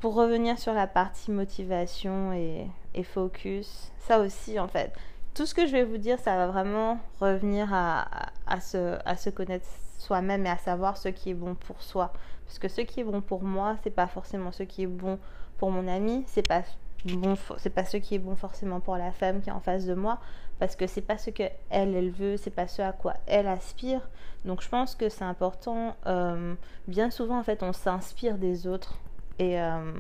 pour 0.01 0.15
revenir 0.15 0.59
sur 0.59 0.73
la 0.75 0.87
partie 0.87 1.31
motivation 1.31 2.33
et, 2.33 2.67
focus, 3.05 3.93
ça 4.01 4.19
aussi 4.19 4.59
en 4.59 4.67
fait, 4.67 4.93
tout 5.33 5.47
ce 5.47 5.55
que 5.55 5.67
je 5.67 5.73
vais 5.73 5.85
vous 5.85 5.99
dire, 5.99 6.19
ça 6.19 6.37
va 6.37 6.49
vraiment 6.49 6.99
revenir 7.21 7.73
à, 7.73 8.33
se 8.61 9.31
connaître 9.31 9.67
soi-même 9.99 10.47
et 10.47 10.51
à 10.51 10.59
savoir 10.59 10.97
ce 10.97 11.09
qui 11.09 11.31
est 11.31 11.35
bon 11.35 11.55
pour 11.55 11.81
soi. 11.81 12.13
Parce 12.45 12.59
que 12.59 12.67
ce 12.67 12.81
qui 12.81 13.01
est 13.01 13.05
bon 13.05 13.21
pour 13.21 13.45
moi, 13.45 13.77
c'est 13.85 13.91
pas 13.91 14.09
forcément 14.09 14.51
ce 14.51 14.65
qui 14.65 14.83
est 14.83 14.89
bon 14.89 15.19
pour 15.59 15.71
mon 15.71 15.87
ami, 15.87 16.25
c'est 16.27 16.47
pas 16.47 16.63
bon, 17.05 17.37
c'est 17.59 17.71
pas 17.71 17.85
ce 17.85 17.99
qui 17.99 18.17
est 18.17 18.19
bon 18.19 18.35
forcément 18.35 18.81
pour 18.81 18.97
la 18.97 19.13
femme 19.13 19.41
qui 19.41 19.51
est 19.51 19.53
en 19.53 19.61
face 19.61 19.85
de 19.85 19.95
moi, 19.95 20.19
parce 20.59 20.75
que 20.75 20.89
c'est 20.89 21.03
pas 21.03 21.19
ce 21.19 21.31
que 21.31 21.45
elle, 21.71 21.95
elle 21.95 22.11
veut, 22.11 22.37
c'est 22.37 22.51
pas 22.51 22.67
ce 22.67 22.83
à 22.83 22.91
quoi 22.93 23.15
elle 23.27 23.47
aspire. 23.47 24.09
Donc 24.45 24.61
je 24.63 24.69
pense 24.69 24.97
que 24.97 25.09
c'est 25.09 25.25
important. 25.25 25.95
Euh, 26.07 26.55
bien 26.89 27.11
souvent, 27.11 27.39
en 27.39 27.45
fait, 27.45 27.63
on 27.63 27.73
s'inspire 27.73 28.39
des 28.39 28.67
autres 28.67 28.99
et, 29.39 29.61
euh, 29.61 29.93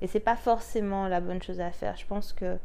et 0.00 0.06
c'est 0.06 0.20
pas 0.20 0.36
forcément 0.36 1.08
la 1.08 1.20
bonne 1.20 1.42
chose 1.42 1.60
à 1.60 1.70
faire. 1.70 1.96
Je 1.96 2.06
pense 2.06 2.32
que 2.32 2.58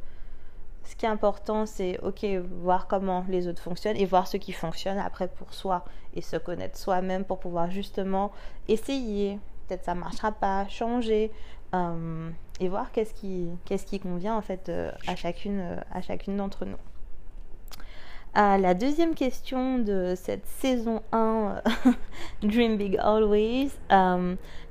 ce 0.83 0.95
qui 0.95 1.05
est 1.05 1.09
important, 1.09 1.65
c'est 1.65 1.99
ok, 2.01 2.25
voir 2.61 2.87
comment 2.87 3.23
les 3.29 3.47
autres 3.47 3.61
fonctionnent 3.61 3.97
et 3.97 4.05
voir 4.05 4.27
ce 4.27 4.37
qui 4.37 4.51
fonctionne 4.51 4.97
après 4.97 5.27
pour 5.27 5.53
soi 5.53 5.85
et 6.15 6.21
se 6.21 6.35
connaître 6.35 6.77
soi-même 6.77 7.25
pour 7.25 7.39
pouvoir 7.39 7.69
justement 7.69 8.31
essayer. 8.67 9.39
Peut-être 9.67 9.85
ça 9.85 9.93
marchera 9.93 10.31
pas, 10.31 10.67
changer 10.67 11.31
euh, 11.75 12.29
et 12.59 12.67
voir 12.67 12.91
qu'est-ce 12.91 13.13
qui, 13.13 13.49
qu'est-ce 13.65 13.85
qui 13.85 13.99
convient 13.99 14.35
en 14.35 14.41
fait 14.41 14.69
euh, 14.69 14.91
à 15.05 15.15
chacune, 15.15 15.59
euh, 15.59 15.75
à 15.91 16.01
chacune 16.01 16.37
d'entre 16.37 16.65
nous. 16.65 16.77
La 18.35 18.73
deuxième 18.73 19.15
question 19.15 19.79
de 19.79 20.13
cette 20.15 20.45
saison 20.45 21.01
1 21.11 21.61
Dream 22.43 22.77
Big 22.77 22.97
Always. 22.97 23.71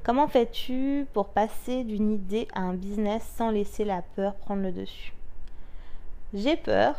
comment 0.02 0.28
fais-tu 0.28 1.06
pour 1.12 1.28
passer 1.28 1.84
d'une 1.84 2.12
idée 2.12 2.48
à 2.54 2.60
un 2.60 2.74
business 2.74 3.22
sans 3.36 3.50
laisser 3.50 3.84
la 3.84 4.02
peur 4.16 4.34
prendre 4.34 4.62
le 4.62 4.72
dessus? 4.72 5.12
J'ai 6.34 6.56
peur 6.56 6.94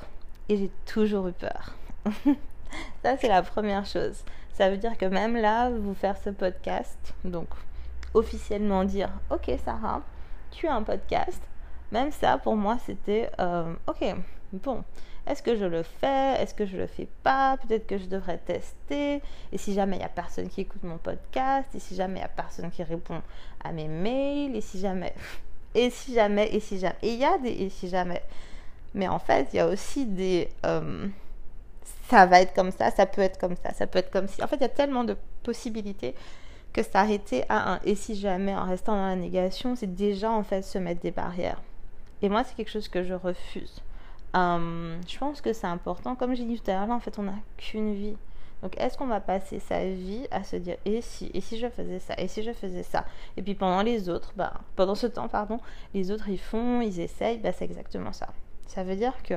et 0.47 0.57
j'ai 0.57 0.71
toujours 0.85 1.27
eu 1.27 1.33
peur. 1.33 1.75
Ça, 3.03 3.17
c'est 3.17 3.27
la 3.27 3.41
première 3.41 3.85
chose. 3.85 4.23
Ça 4.53 4.69
veut 4.69 4.77
dire 4.77 4.97
que 4.97 5.05
même 5.05 5.37
là, 5.37 5.69
vous 5.69 5.93
faire 5.93 6.17
ce 6.17 6.29
podcast, 6.29 7.13
donc 7.23 7.47
officiellement 8.13 8.83
dire 8.83 9.09
Ok, 9.29 9.51
Sarah, 9.63 10.01
tu 10.51 10.67
as 10.67 10.75
un 10.75 10.83
podcast. 10.83 11.41
Même 11.91 12.11
ça, 12.11 12.37
pour 12.37 12.55
moi, 12.55 12.77
c'était 12.85 13.29
euh, 13.39 13.73
Ok, 13.87 14.03
bon, 14.53 14.83
est-ce 15.27 15.43
que 15.43 15.55
je 15.55 15.65
le 15.65 15.83
fais? 15.83 16.41
Est-ce 16.41 16.53
que 16.53 16.65
je 16.65 16.77
le 16.77 16.87
fais 16.87 17.07
pas? 17.23 17.57
Peut-être 17.57 17.85
que 17.85 17.97
je 17.97 18.05
devrais 18.05 18.37
tester. 18.37 19.21
Et 19.51 19.57
si 19.57 19.73
jamais 19.73 19.97
il 19.97 19.99
n'y 19.99 20.05
a 20.05 20.09
personne 20.09 20.49
qui 20.49 20.61
écoute 20.61 20.83
mon 20.83 20.97
podcast? 20.97 21.67
Et 21.75 21.79
si 21.79 21.95
jamais 21.95 22.15
il 22.15 22.21
n'y 22.21 22.25
a 22.25 22.29
personne 22.29 22.71
qui 22.71 22.83
répond 22.83 23.21
à 23.63 23.71
mes 23.71 23.87
mails? 23.87 24.55
Et 24.55 24.61
si 24.61 24.79
jamais. 24.79 25.13
Et 25.75 25.91
si 25.91 26.15
jamais 26.15 26.53
Et 26.53 26.59
si 26.59 26.79
jamais. 26.79 26.97
Et 27.03 27.13
il 27.13 27.19
y 27.19 27.25
a 27.25 27.37
des 27.37 27.51
Et 27.51 27.69
si 27.69 27.89
jamais. 27.89 28.23
Mais 28.93 29.07
en 29.07 29.19
fait, 29.19 29.49
il 29.53 29.57
y 29.57 29.59
a 29.59 29.67
aussi 29.67 30.05
des... 30.05 30.49
Euh, 30.65 31.07
ça 32.09 32.25
va 32.25 32.41
être 32.41 32.55
comme 32.55 32.71
ça, 32.71 32.89
ça 32.89 33.05
peut 33.05 33.21
être 33.21 33.39
comme 33.39 33.55
ça, 33.55 33.71
ça 33.73 33.85
peut 33.85 33.99
être 33.99 34.09
comme 34.09 34.27
si... 34.27 34.43
En 34.43 34.47
fait, 34.47 34.55
il 34.55 34.61
y 34.63 34.65
a 34.65 34.69
tellement 34.69 35.03
de 35.03 35.15
possibilités 35.43 36.15
que 36.73 36.81
s'arrêter 36.81 37.43
à 37.49 37.73
un 37.73 37.79
et 37.83 37.93
si 37.93 38.15
jamais 38.15 38.55
en 38.55 38.65
restant 38.65 38.95
dans 38.95 39.07
la 39.07 39.15
négation, 39.15 39.75
c'est 39.75 39.93
déjà 39.93 40.31
en 40.31 40.43
fait 40.43 40.63
se 40.63 40.79
mettre 40.79 41.01
des 41.01 41.11
barrières. 41.11 41.61
Et 42.23 42.29
moi, 42.29 42.43
c'est 42.43 42.55
quelque 42.55 42.71
chose 42.71 42.87
que 42.87 43.03
je 43.03 43.13
refuse. 43.13 43.81
Euh, 44.35 44.99
je 45.07 45.17
pense 45.17 45.41
que 45.41 45.53
c'est 45.53 45.67
important. 45.67 46.15
Comme 46.15 46.35
j'ai 46.35 46.45
dit 46.45 46.59
tout 46.59 46.69
à 46.71 46.73
l'heure, 46.85 46.95
en 46.95 46.99
fait, 46.99 47.17
on 47.19 47.23
n'a 47.23 47.35
qu'une 47.57 47.93
vie. 47.93 48.15
Donc, 48.61 48.77
est-ce 48.77 48.97
qu'on 48.97 49.07
va 49.07 49.21
passer 49.21 49.59
sa 49.59 49.85
vie 49.85 50.27
à 50.31 50.43
se 50.43 50.57
dire 50.57 50.75
et 50.85 51.01
si, 51.01 51.31
et 51.33 51.39
si 51.41 51.57
je 51.57 51.69
faisais 51.69 51.99
ça, 51.99 52.13
et 52.17 52.27
si 52.27 52.43
je 52.43 52.51
faisais 52.51 52.83
ça? 52.83 53.05
Et 53.37 53.41
puis 53.41 53.55
pendant 53.55 53.81
les 53.81 54.09
autres, 54.09 54.33
bah, 54.35 54.53
pendant 54.75 54.95
ce 54.95 55.07
temps, 55.07 55.29
pardon, 55.29 55.59
les 55.93 56.11
autres 56.11 56.27
ils 56.27 56.39
font, 56.39 56.81
ils 56.81 56.99
essayent, 56.99 57.37
bah, 57.37 57.53
c'est 57.53 57.63
exactement 57.65 58.11
ça. 58.11 58.27
Ça 58.67 58.83
veut 58.83 58.97
dire 58.97 59.13
que 59.23 59.35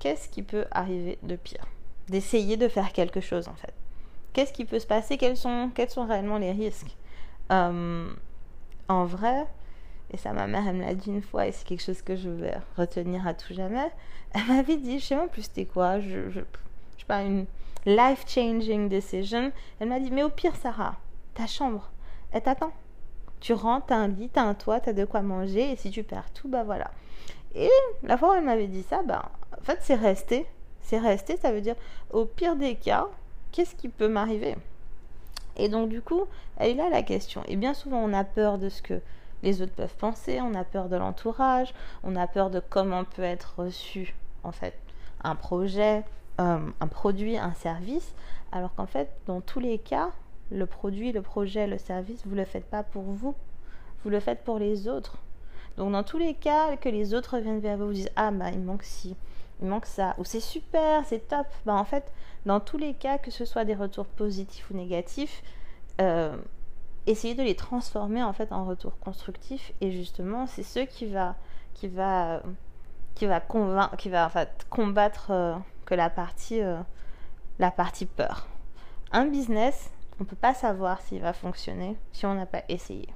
qu'est-ce 0.00 0.28
qui 0.28 0.42
peut 0.42 0.66
arriver 0.72 1.18
de 1.22 1.36
pire? 1.36 1.66
D'essayer 2.08 2.56
de 2.56 2.68
faire 2.68 2.92
quelque 2.92 3.20
chose 3.20 3.48
en 3.48 3.54
fait. 3.54 3.72
Qu'est-ce 4.32 4.52
qui 4.52 4.64
peut 4.64 4.80
se 4.80 4.86
passer? 4.88 5.16
Quels 5.18 5.36
sont, 5.36 5.70
quels 5.74 5.90
sont 5.90 6.06
réellement 6.06 6.38
les 6.38 6.52
risques? 6.52 6.96
Euh, 7.52 8.12
En 8.88 9.04
vrai, 9.04 9.46
et 10.12 10.16
ça 10.16 10.32
ma 10.32 10.46
mère 10.46 10.66
elle 10.68 10.76
me 10.76 10.84
l'a 10.84 10.94
dit 10.94 11.10
une 11.10 11.22
fois 11.22 11.46
et 11.46 11.52
c'est 11.52 11.66
quelque 11.66 11.82
chose 11.82 12.02
que 12.02 12.16
je 12.16 12.28
vais 12.28 12.56
retenir 12.76 13.26
à 13.26 13.34
tout 13.34 13.54
jamais, 13.54 13.90
elle 14.32 14.44
m'avait 14.46 14.76
dit, 14.76 14.98
je 14.98 15.04
sais 15.06 15.16
même 15.16 15.28
plus 15.28 15.42
c'était 15.42 15.64
quoi, 15.64 16.00
je, 16.00 16.30
je, 16.30 16.40
je 16.98 17.04
pas, 17.06 17.22
une 17.22 17.46
life-changing 17.86 18.88
decision. 18.88 19.52
Elle 19.80 19.88
m'a 19.88 20.00
dit, 20.00 20.10
mais 20.10 20.22
au 20.22 20.28
pire 20.28 20.56
Sarah, 20.56 20.96
ta 21.34 21.46
chambre, 21.46 21.90
elle 22.32 22.42
t'attend. 22.42 22.72
Tu 23.40 23.52
rentres, 23.52 23.86
t'as 23.86 23.96
un 23.96 24.08
lit, 24.08 24.28
t'as 24.28 24.42
un 24.42 24.54
toit, 24.54 24.80
t'as 24.80 24.92
de 24.92 25.04
quoi 25.04 25.22
manger 25.22 25.72
et 25.72 25.76
si 25.76 25.90
tu 25.90 26.02
perds 26.02 26.32
tout, 26.32 26.48
bah 26.48 26.64
voilà. 26.64 26.90
Et 27.54 27.70
la 28.02 28.16
fois 28.16 28.32
où 28.32 28.34
elle 28.34 28.44
m'avait 28.44 28.66
dit 28.66 28.82
ça, 28.82 29.02
ben, 29.02 29.22
en 29.56 29.62
fait, 29.62 29.78
c'est 29.82 29.94
resté. 29.94 30.46
C'est 30.82 30.98
resté, 30.98 31.36
ça 31.36 31.52
veut 31.52 31.60
dire, 31.60 31.74
au 32.10 32.24
pire 32.24 32.56
des 32.56 32.76
cas, 32.76 33.06
qu'est-ce 33.52 33.74
qui 33.74 33.88
peut 33.88 34.08
m'arriver? 34.08 34.56
Et 35.56 35.68
donc, 35.68 35.88
du 35.88 36.00
coup, 36.00 36.24
elle 36.58 36.70
est 36.70 36.74
là 36.74 36.88
la 36.90 37.02
question. 37.02 37.42
Et 37.48 37.56
bien 37.56 37.74
souvent, 37.74 37.98
on 37.98 38.12
a 38.12 38.24
peur 38.24 38.58
de 38.58 38.68
ce 38.68 38.82
que 38.82 39.00
les 39.42 39.62
autres 39.62 39.74
peuvent 39.74 39.96
penser, 39.96 40.40
on 40.40 40.54
a 40.54 40.64
peur 40.64 40.88
de 40.88 40.96
l'entourage, 40.96 41.74
on 42.02 42.16
a 42.16 42.26
peur 42.26 42.50
de 42.50 42.60
comment 42.60 43.04
peut 43.04 43.22
être 43.22 43.54
reçu, 43.58 44.14
en 44.44 44.52
fait, 44.52 44.78
un 45.22 45.34
projet, 45.34 46.04
euh, 46.40 46.58
un 46.80 46.86
produit, 46.88 47.38
un 47.38 47.54
service. 47.54 48.14
Alors 48.52 48.74
qu'en 48.74 48.86
fait, 48.86 49.10
dans 49.26 49.40
tous 49.40 49.60
les 49.60 49.78
cas, 49.78 50.10
le 50.50 50.66
produit, 50.66 51.12
le 51.12 51.22
projet, 51.22 51.66
le 51.66 51.78
service, 51.78 52.22
vous 52.24 52.34
ne 52.34 52.40
le 52.40 52.44
faites 52.44 52.66
pas 52.66 52.82
pour 52.82 53.02
vous, 53.02 53.34
vous 54.04 54.10
le 54.10 54.20
faites 54.20 54.44
pour 54.44 54.58
les 54.58 54.88
autres. 54.88 55.16
Donc 55.76 55.92
dans 55.92 56.02
tous 56.02 56.18
les 56.18 56.34
cas 56.34 56.76
que 56.76 56.88
les 56.88 57.12
autres 57.12 57.38
viennent 57.38 57.60
vers 57.60 57.76
vous, 57.76 57.86
vous 57.86 57.92
disent 57.92 58.10
ah 58.16 58.30
bah 58.30 58.50
il 58.50 58.60
manque 58.60 58.84
ci, 58.84 59.16
il 59.60 59.68
manque 59.68 59.86
ça, 59.86 60.14
ou 60.18 60.24
c'est 60.24 60.40
super, 60.40 61.04
c'est 61.04 61.28
top. 61.28 61.46
Bah 61.66 61.74
en 61.74 61.84
fait, 61.84 62.12
dans 62.46 62.60
tous 62.60 62.78
les 62.78 62.94
cas, 62.94 63.18
que 63.18 63.30
ce 63.30 63.44
soit 63.44 63.64
des 63.64 63.74
retours 63.74 64.06
positifs 64.06 64.70
ou 64.70 64.74
négatifs, 64.74 65.42
euh, 66.00 66.36
essayez 67.06 67.34
de 67.34 67.42
les 67.42 67.54
transformer 67.54 68.22
en 68.22 68.32
fait 68.32 68.52
en 68.52 68.64
retours 68.64 68.98
constructifs 68.98 69.72
et 69.80 69.92
justement 69.92 70.46
c'est 70.46 70.62
ce 70.62 70.80
qui 70.80 71.06
va 71.06 71.36
qui 71.74 71.88
va 71.88 72.42
qui 73.14 73.26
va 73.26 73.40
convaincre, 73.40 73.96
qui 73.96 74.10
va 74.10 74.26
en 74.26 74.30
fait 74.30 74.66
combattre 74.70 75.30
euh, 75.30 75.56
que 75.86 75.94
la 75.94 76.10
partie 76.10 76.60
euh, 76.60 76.78
la 77.58 77.70
partie 77.70 78.06
peur. 78.06 78.46
Un 79.12 79.26
business, 79.26 79.90
on 80.20 80.24
peut 80.24 80.36
pas 80.36 80.54
savoir 80.54 81.00
s'il 81.00 81.22
va 81.22 81.32
fonctionner 81.32 81.96
si 82.12 82.26
on 82.26 82.34
n'a 82.34 82.46
pas 82.46 82.62
essayé. 82.68 83.08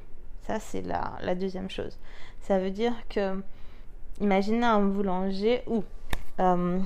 Ça, 0.43 0.59
c'est 0.59 0.83
la, 0.83 1.13
la, 1.21 1.35
deuxième 1.35 1.69
chose. 1.69 1.99
Ça 2.41 2.59
veut 2.59 2.71
dire 2.71 2.95
que, 3.09 3.43
imaginez 4.21 4.65
un 4.65 4.81
boulanger 4.81 5.63
ou, 5.67 5.85
euh, 6.41 6.81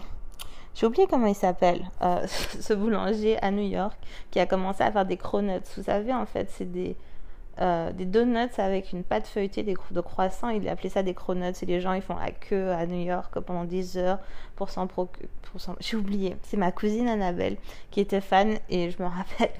j'ai 0.74 0.86
oublié 0.86 1.06
comment 1.08 1.26
il 1.26 1.34
s'appelle, 1.34 1.88
euh, 2.02 2.26
ce 2.26 2.74
boulanger 2.74 3.38
à 3.42 3.50
New 3.50 3.66
York 3.66 3.96
qui 4.30 4.40
a 4.40 4.46
commencé 4.46 4.82
à 4.82 4.90
faire 4.90 5.06
des 5.06 5.16
cronuts. 5.16 5.60
Vous 5.76 5.84
savez, 5.84 6.12
en 6.12 6.26
fait, 6.26 6.50
c'est 6.50 6.70
des, 6.70 6.96
euh, 7.60 7.92
donuts 7.92 8.58
avec 8.58 8.92
une 8.92 9.04
pâte 9.04 9.28
feuilletée 9.28 9.62
des, 9.62 9.76
de 9.90 10.00
croissant. 10.00 10.48
Il 10.48 10.68
appelait 10.68 10.88
ça 10.88 11.04
des 11.04 11.14
cronuts. 11.14 11.52
Et 11.62 11.66
les 11.66 11.80
gens, 11.80 11.92
ils 11.92 12.02
font 12.02 12.16
la 12.16 12.32
queue 12.32 12.72
à 12.72 12.86
New 12.86 13.04
York 13.04 13.38
pendant 13.40 13.64
10 13.64 13.98
heures 13.98 14.18
pour 14.56 14.70
s'en 14.70 14.88
procurer. 14.88 15.28
J'ai 15.78 15.96
oublié. 15.96 16.36
C'est 16.42 16.56
ma 16.56 16.72
cousine 16.72 17.06
Annabelle 17.06 17.56
qui 17.92 18.00
était 18.00 18.20
fan 18.20 18.58
et 18.68 18.90
je 18.90 19.00
me 19.00 19.08
rappelle 19.08 19.52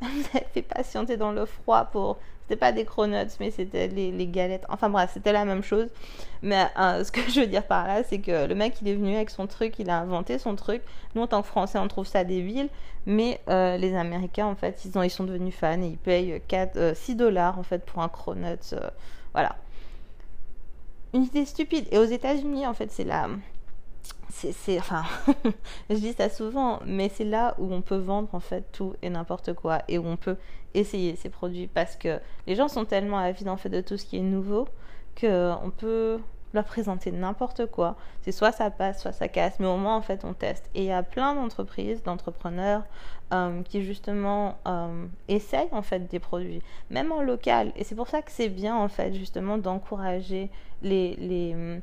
qu'elle 0.08 0.16
nous 0.16 0.24
avait 0.34 0.46
fait 0.52 0.62
patienter 0.62 1.16
dans 1.16 1.32
le 1.32 1.46
froid 1.46 1.84
pour 1.84 2.18
c'était 2.50 2.58
pas 2.58 2.72
des 2.72 2.84
cronuts, 2.84 3.36
mais 3.38 3.52
c'était 3.52 3.86
les, 3.86 4.26
galettes. 4.26 4.66
Enfin 4.68 4.90
bref, 4.90 5.10
c'était 5.14 5.32
la 5.32 5.44
même 5.44 5.62
chose. 5.62 5.86
Mais 6.42 6.66
euh, 6.80 7.04
ce 7.04 7.12
que 7.12 7.20
je 7.30 7.42
veux 7.42 7.46
dire 7.46 7.64
par 7.64 7.86
là, 7.86 8.02
c'est 8.02 8.18
que 8.18 8.48
le 8.48 8.56
mec, 8.56 8.74
il 8.82 8.88
est 8.88 8.94
venu 8.94 9.14
avec 9.14 9.30
son 9.30 9.46
truc, 9.46 9.78
il 9.78 9.88
a 9.88 10.00
inventé 10.00 10.36
son 10.36 10.56
truc. 10.56 10.82
Nous, 11.14 11.22
en 11.22 11.28
tant 11.28 11.42
que 11.42 11.46
Français, 11.46 11.78
on 11.78 11.86
trouve 11.86 12.08
ça 12.08 12.24
débile. 12.24 12.68
Mais 13.06 13.40
euh, 13.48 13.76
les 13.76 13.94
Américains, 13.94 14.46
en 14.46 14.56
fait, 14.56 14.84
ils, 14.84 14.98
ont, 14.98 15.04
ils 15.04 15.10
sont 15.10 15.22
devenus 15.22 15.54
fans 15.54 15.80
et 15.80 15.86
ils 15.86 15.96
payent 15.96 16.42
4, 16.48 16.96
6 16.96 17.12
euh, 17.12 17.14
dollars, 17.14 17.56
en 17.56 17.62
fait, 17.62 17.86
pour 17.86 18.02
un 18.02 18.08
cronut. 18.08 18.74
voilà. 19.32 19.54
Une 21.14 21.22
idée 21.22 21.46
stupide. 21.46 21.86
Et 21.92 21.98
aux 21.98 22.04
États-Unis, 22.04 22.66
en 22.66 22.74
fait, 22.74 22.90
c'est 22.90 23.04
la 23.04 23.28
c'est 24.30 24.78
enfin 24.78 25.02
je 25.90 25.96
dis 25.96 26.12
ça 26.12 26.28
souvent 26.28 26.80
mais 26.86 27.10
c'est 27.12 27.24
là 27.24 27.54
où 27.58 27.72
on 27.72 27.82
peut 27.82 27.96
vendre 27.96 28.28
en 28.32 28.40
fait 28.40 28.64
tout 28.72 28.94
et 29.02 29.10
n'importe 29.10 29.54
quoi 29.54 29.82
et 29.88 29.98
où 29.98 30.06
on 30.06 30.16
peut 30.16 30.36
essayer 30.74 31.16
ces 31.16 31.28
produits 31.28 31.66
parce 31.66 31.96
que 31.96 32.20
les 32.46 32.54
gens 32.54 32.68
sont 32.68 32.84
tellement 32.84 33.18
avides 33.18 33.48
en 33.48 33.56
fait 33.56 33.68
de 33.68 33.80
tout 33.80 33.96
ce 33.96 34.04
qui 34.04 34.18
est 34.18 34.22
nouveau 34.22 34.68
que 35.16 35.52
on 35.62 35.70
peut 35.70 36.20
leur 36.52 36.64
présenter 36.64 37.12
n'importe 37.12 37.66
quoi. 37.66 37.96
C'est 38.22 38.32
soit 38.32 38.52
ça 38.52 38.70
passe, 38.70 39.02
soit 39.02 39.12
ça 39.12 39.28
casse, 39.28 39.58
mais 39.60 39.66
au 39.66 39.76
moins 39.76 39.96
en 39.96 40.02
fait 40.02 40.24
on 40.24 40.32
teste. 40.34 40.68
Et 40.74 40.80
il 40.80 40.86
y 40.86 40.92
a 40.92 41.02
plein 41.02 41.34
d'entreprises, 41.34 42.02
d'entrepreneurs 42.02 42.82
euh, 43.32 43.62
qui 43.62 43.82
justement 43.84 44.58
euh, 44.66 45.06
essayent 45.28 45.68
en 45.72 45.82
fait 45.82 46.08
des 46.10 46.18
produits, 46.18 46.62
même 46.90 47.12
en 47.12 47.22
local. 47.22 47.72
Et 47.76 47.84
c'est 47.84 47.94
pour 47.94 48.08
ça 48.08 48.22
que 48.22 48.32
c'est 48.32 48.48
bien 48.48 48.76
en 48.76 48.88
fait 48.88 49.14
justement 49.14 49.58
d'encourager 49.58 50.50
les, 50.82 51.14
les, 51.16 51.80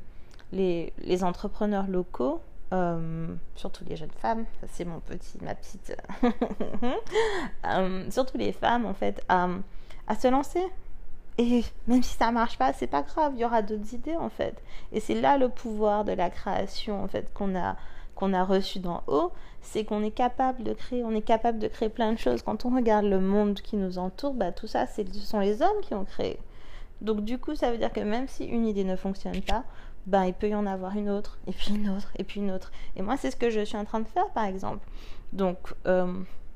les, 0.51 1.23
entrepreneurs 1.23 1.87
locaux. 1.87 2.41
Euh, 2.73 3.33
surtout 3.55 3.85
les 3.87 3.95
jeunes 3.95 4.11
femmes, 4.19 4.43
c'est 4.73 4.83
mon 4.83 4.99
petit, 4.99 5.37
ma 5.41 5.55
petite, 5.55 5.95
surtout 8.11 8.37
les 8.37 8.51
femmes 8.51 8.85
en 8.85 8.93
fait, 8.93 9.23
à 9.29 10.15
se 10.19 10.27
lancer, 10.27 10.65
et 11.37 11.63
même 11.87 12.01
si 12.01 12.15
ça 12.17 12.31
marche 12.31 12.57
pas, 12.57 12.73
c'est 12.73 12.87
pas 12.87 13.03
grave, 13.03 13.33
il 13.35 13.41
y 13.41 13.45
aura 13.45 13.61
d'autres 13.61 13.93
idées 13.93 14.15
en 14.15 14.29
fait. 14.29 14.61
Et 14.91 14.99
c'est 14.99 15.19
là 15.19 15.37
le 15.37 15.49
pouvoir 15.49 16.03
de 16.03 16.11
la 16.11 16.29
création 16.29 17.03
en 17.03 17.07
fait 17.07 17.31
qu'on 17.33 17.55
a 17.55 17.75
qu'on 18.15 18.33
a 18.33 18.43
reçu 18.43 18.79
d'en 18.79 19.03
haut, 19.05 19.31
c'est 19.61 19.83
qu'on 19.85 20.03
est 20.03 20.09
capable 20.09 20.63
de 20.63 20.73
créer, 20.73 21.03
on 21.03 21.11
est 21.11 21.21
capable 21.21 21.59
de 21.59 21.67
créer 21.67 21.89
plein 21.89 22.11
de 22.13 22.17
choses. 22.17 22.41
Quand 22.41 22.65
on 22.65 22.75
regarde 22.75 23.05
le 23.05 23.19
monde 23.19 23.61
qui 23.61 23.77
nous 23.77 23.99
entoure, 23.99 24.33
bah, 24.33 24.51
tout 24.51 24.65
ça, 24.65 24.87
ce 24.87 25.03
sont 25.19 25.39
les 25.39 25.61
hommes 25.61 25.81
qui 25.83 25.93
ont 25.93 26.03
créé. 26.03 26.39
Donc 27.01 27.23
du 27.23 27.37
coup, 27.37 27.53
ça 27.53 27.69
veut 27.69 27.77
dire 27.77 27.93
que 27.93 27.99
même 27.99 28.27
si 28.27 28.45
une 28.45 28.65
idée 28.65 28.83
ne 28.83 28.95
fonctionne 28.95 29.41
pas, 29.41 29.63
bah, 30.07 30.25
il 30.25 30.33
peut 30.33 30.49
y 30.49 30.55
en 30.55 30.65
avoir 30.65 30.95
une 30.95 31.09
autre, 31.09 31.37
et 31.47 31.51
puis 31.51 31.75
une 31.75 31.89
autre, 31.89 32.11
et 32.17 32.23
puis 32.23 32.39
une 32.39 32.51
autre. 32.51 32.71
Et 32.95 33.01
moi, 33.01 33.17
c'est 33.17 33.29
ce 33.29 33.35
que 33.35 33.49
je 33.49 33.63
suis 33.63 33.77
en 33.77 33.85
train 33.85 33.99
de 33.99 34.07
faire, 34.07 34.29
par 34.29 34.45
exemple. 34.45 34.85
Donc, 35.33 35.57
euh, 35.85 36.13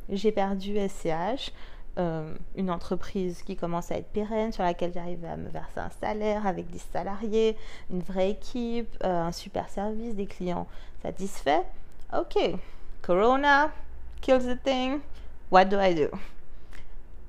j'ai 0.09 0.31
perdu 0.31 0.77
SCH. 0.77 1.51
Euh, 1.97 2.33
une 2.55 2.71
entreprise 2.71 3.43
qui 3.43 3.57
commence 3.57 3.91
à 3.91 3.97
être 3.97 4.07
pérenne, 4.07 4.53
sur 4.53 4.63
laquelle 4.63 4.93
j'arrive 4.93 5.25
à 5.25 5.35
me 5.35 5.49
verser 5.49 5.81
un 5.81 5.89
salaire 5.99 6.47
avec 6.47 6.71
des 6.71 6.79
salariés, 6.79 7.57
une 7.89 7.99
vraie 7.99 8.31
équipe, 8.31 8.95
euh, 9.03 9.23
un 9.23 9.33
super 9.33 9.67
service, 9.67 10.15
des 10.15 10.25
clients 10.25 10.67
satisfaits. 11.01 11.65
Ok, 12.17 12.37
Corona 13.01 13.71
kills 14.21 14.45
the 14.45 14.57
thing. 14.63 14.99
What 15.51 15.65
do 15.65 15.81
I 15.81 15.93
do? 15.93 16.07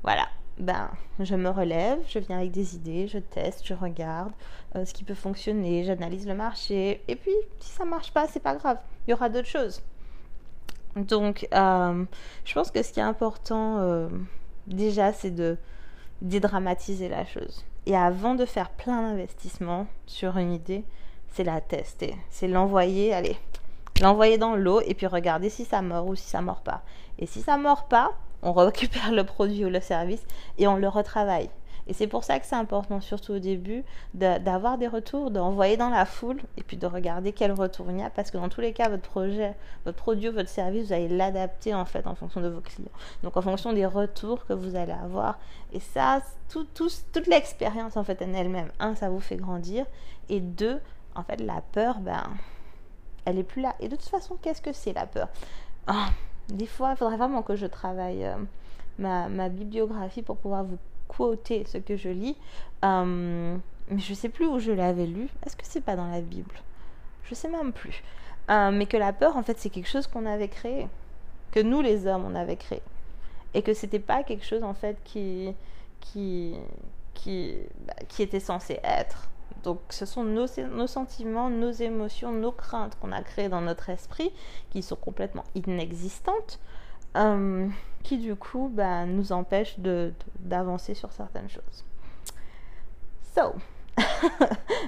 Voilà. 0.04 0.28
Ben, 0.58 0.90
je 1.18 1.34
me 1.34 1.48
relève, 1.48 1.98
je 2.08 2.18
viens 2.18 2.38
avec 2.38 2.50
des 2.50 2.76
idées, 2.76 3.08
je 3.08 3.18
teste, 3.18 3.66
je 3.66 3.74
regarde 3.74 4.32
euh, 4.76 4.84
ce 4.84 4.92
qui 4.92 5.02
peut 5.02 5.14
fonctionner, 5.14 5.84
j'analyse 5.84 6.26
le 6.26 6.34
marché. 6.34 7.02
Et 7.08 7.16
puis, 7.16 7.32
si 7.58 7.70
ça 7.70 7.84
marche 7.84 8.12
pas, 8.12 8.26
c'est 8.28 8.42
pas 8.42 8.54
grave. 8.54 8.78
Il 9.06 9.10
y 9.10 9.14
aura 9.14 9.28
d'autres 9.28 9.48
choses. 9.48 9.82
Donc, 10.94 11.48
je 11.50 12.54
pense 12.54 12.70
que 12.70 12.82
ce 12.82 12.92
qui 12.92 13.00
est 13.00 13.02
important 13.02 14.08
déjà, 14.66 15.12
c'est 15.12 15.30
de 15.30 15.56
dédramatiser 16.20 17.08
la 17.08 17.24
chose. 17.24 17.64
Et 17.86 17.96
avant 17.96 18.34
de 18.34 18.44
faire 18.44 18.70
plein 18.70 19.02
d'investissements 19.02 19.86
sur 20.06 20.36
une 20.36 20.52
idée, 20.52 20.84
c'est 21.32 21.44
la 21.44 21.60
tester. 21.60 22.14
C'est 22.30 22.46
l'envoyer, 22.46 23.12
allez, 23.12 23.36
l'envoyer 24.00 24.38
dans 24.38 24.54
l'eau 24.54 24.80
et 24.82 24.94
puis 24.94 25.06
regarder 25.06 25.50
si 25.50 25.64
ça 25.64 25.82
mord 25.82 26.06
ou 26.06 26.14
si 26.14 26.28
ça 26.28 26.40
mord 26.40 26.60
pas. 26.60 26.82
Et 27.18 27.26
si 27.26 27.40
ça 27.40 27.56
mord 27.56 27.88
pas, 27.88 28.12
on 28.42 28.52
récupère 28.52 29.12
le 29.12 29.24
produit 29.24 29.64
ou 29.64 29.68
le 29.68 29.80
service 29.80 30.22
et 30.58 30.66
on 30.66 30.76
le 30.76 30.88
retravaille. 30.88 31.50
Et 31.88 31.94
c'est 31.94 32.06
pour 32.06 32.22
ça 32.22 32.38
que 32.38 32.46
c'est 32.46 32.56
important, 32.56 33.00
surtout 33.00 33.32
au 33.32 33.38
début, 33.38 33.84
d'avoir 34.14 34.78
des 34.78 34.86
retours, 34.86 35.30
d'envoyer 35.30 35.76
dans 35.76 35.90
la 35.90 36.04
foule 36.04 36.40
et 36.56 36.62
puis 36.62 36.76
de 36.76 36.86
regarder 36.86 37.32
quel 37.32 37.52
retour 37.52 37.86
il 37.90 37.98
y 37.98 38.02
a. 38.02 38.10
Parce 38.10 38.30
que 38.30 38.36
dans 38.36 38.48
tous 38.48 38.60
les 38.60 38.72
cas, 38.72 38.88
votre 38.88 39.02
projet, 39.02 39.54
votre 39.84 39.96
produit 39.96 40.28
votre 40.28 40.48
service, 40.48 40.86
vous 40.86 40.92
allez 40.92 41.08
l'adapter 41.08 41.74
en 41.74 41.84
fait 41.84 42.06
en 42.06 42.14
fonction 42.14 42.40
de 42.40 42.48
vos 42.48 42.60
clients. 42.60 42.88
Donc 43.24 43.36
en 43.36 43.42
fonction 43.42 43.72
des 43.72 43.86
retours 43.86 44.46
que 44.46 44.52
vous 44.52 44.76
allez 44.76 44.92
avoir. 44.92 45.38
Et 45.72 45.80
ça, 45.80 46.22
tout, 46.48 46.66
toute 46.74 47.26
l'expérience 47.26 47.96
en 47.96 48.04
fait 48.04 48.22
en 48.22 48.32
elle-même, 48.32 48.70
un, 48.78 48.94
ça 48.94 49.10
vous 49.10 49.20
fait 49.20 49.36
grandir. 49.36 49.84
Et 50.28 50.38
deux, 50.38 50.80
en 51.16 51.24
fait, 51.24 51.40
la 51.40 51.62
peur, 51.72 51.98
ben, 51.98 52.22
elle 53.24 53.38
est 53.38 53.44
plus 53.44 53.60
là. 53.60 53.74
Et 53.80 53.88
de 53.88 53.96
toute 53.96 54.08
façon, 54.08 54.36
qu'est-ce 54.40 54.62
que 54.62 54.72
c'est 54.72 54.92
la 54.92 55.06
peur? 55.06 55.28
Ah, 55.88 56.10
Des 56.48 56.66
fois, 56.66 56.92
il 56.92 56.96
faudrait 56.96 57.16
vraiment 57.16 57.42
que 57.42 57.56
je 57.56 57.66
travaille 57.66 58.24
euh, 58.24 58.36
ma, 58.98 59.28
ma 59.28 59.48
bibliographie 59.48 60.22
pour 60.22 60.36
pouvoir 60.36 60.64
vous 60.64 60.78
quoter 61.08 61.64
ce 61.66 61.78
que 61.78 61.96
je 61.96 62.08
lis. 62.08 62.36
Euh, 62.84 63.56
mais 63.88 64.00
je 64.00 64.14
sais 64.14 64.28
plus 64.28 64.46
où 64.46 64.58
je 64.58 64.72
l'avais 64.72 65.06
lu. 65.06 65.28
Est-ce 65.44 65.56
que 65.56 65.64
c'est 65.64 65.80
pas 65.80 65.96
dans 65.96 66.08
la 66.08 66.20
Bible? 66.20 66.54
Je 67.24 67.34
sais 67.34 67.48
même 67.48 67.72
plus. 67.72 68.02
Euh, 68.50 68.70
mais 68.70 68.86
que 68.86 68.96
la 68.96 69.12
peur, 69.12 69.36
en 69.36 69.42
fait, 69.42 69.58
c'est 69.58 69.70
quelque 69.70 69.88
chose 69.88 70.06
qu'on 70.06 70.26
avait 70.26 70.48
créé. 70.48 70.88
Que 71.52 71.60
nous, 71.60 71.80
les 71.80 72.06
hommes, 72.06 72.24
on 72.26 72.34
avait 72.34 72.56
créé. 72.56 72.82
Et 73.54 73.62
que 73.62 73.74
c'était 73.74 73.98
pas 73.98 74.22
quelque 74.22 74.44
chose, 74.44 74.62
en 74.62 74.74
fait, 74.74 74.96
qui, 75.04 75.54
qui, 76.00 76.54
qui, 77.14 77.54
bah, 77.86 77.94
qui 78.08 78.22
était 78.22 78.40
censé 78.40 78.80
être. 78.82 79.28
Donc 79.62 79.78
ce 79.90 80.06
sont 80.06 80.24
nos, 80.24 80.46
sentiments, 80.86 81.50
nos 81.50 81.70
émotions, 81.70 82.32
nos 82.32 82.52
craintes 82.52 82.98
qu'on 83.00 83.12
a 83.12 83.22
créées 83.22 83.48
dans 83.48 83.60
notre 83.60 83.90
esprit, 83.90 84.32
qui 84.70 84.82
sont 84.82 84.96
complètement 84.96 85.44
inexistantes, 85.54 86.58
euh, 87.16 87.68
qui 88.02 88.18
du 88.18 88.34
coup 88.34 88.70
bah, 88.72 89.06
nous 89.06 89.32
empêche 89.32 89.76
d'avancer 90.40 90.94
sur 90.94 91.12
certaines 91.12 91.48
choses. 91.48 91.84
So, 93.36 93.54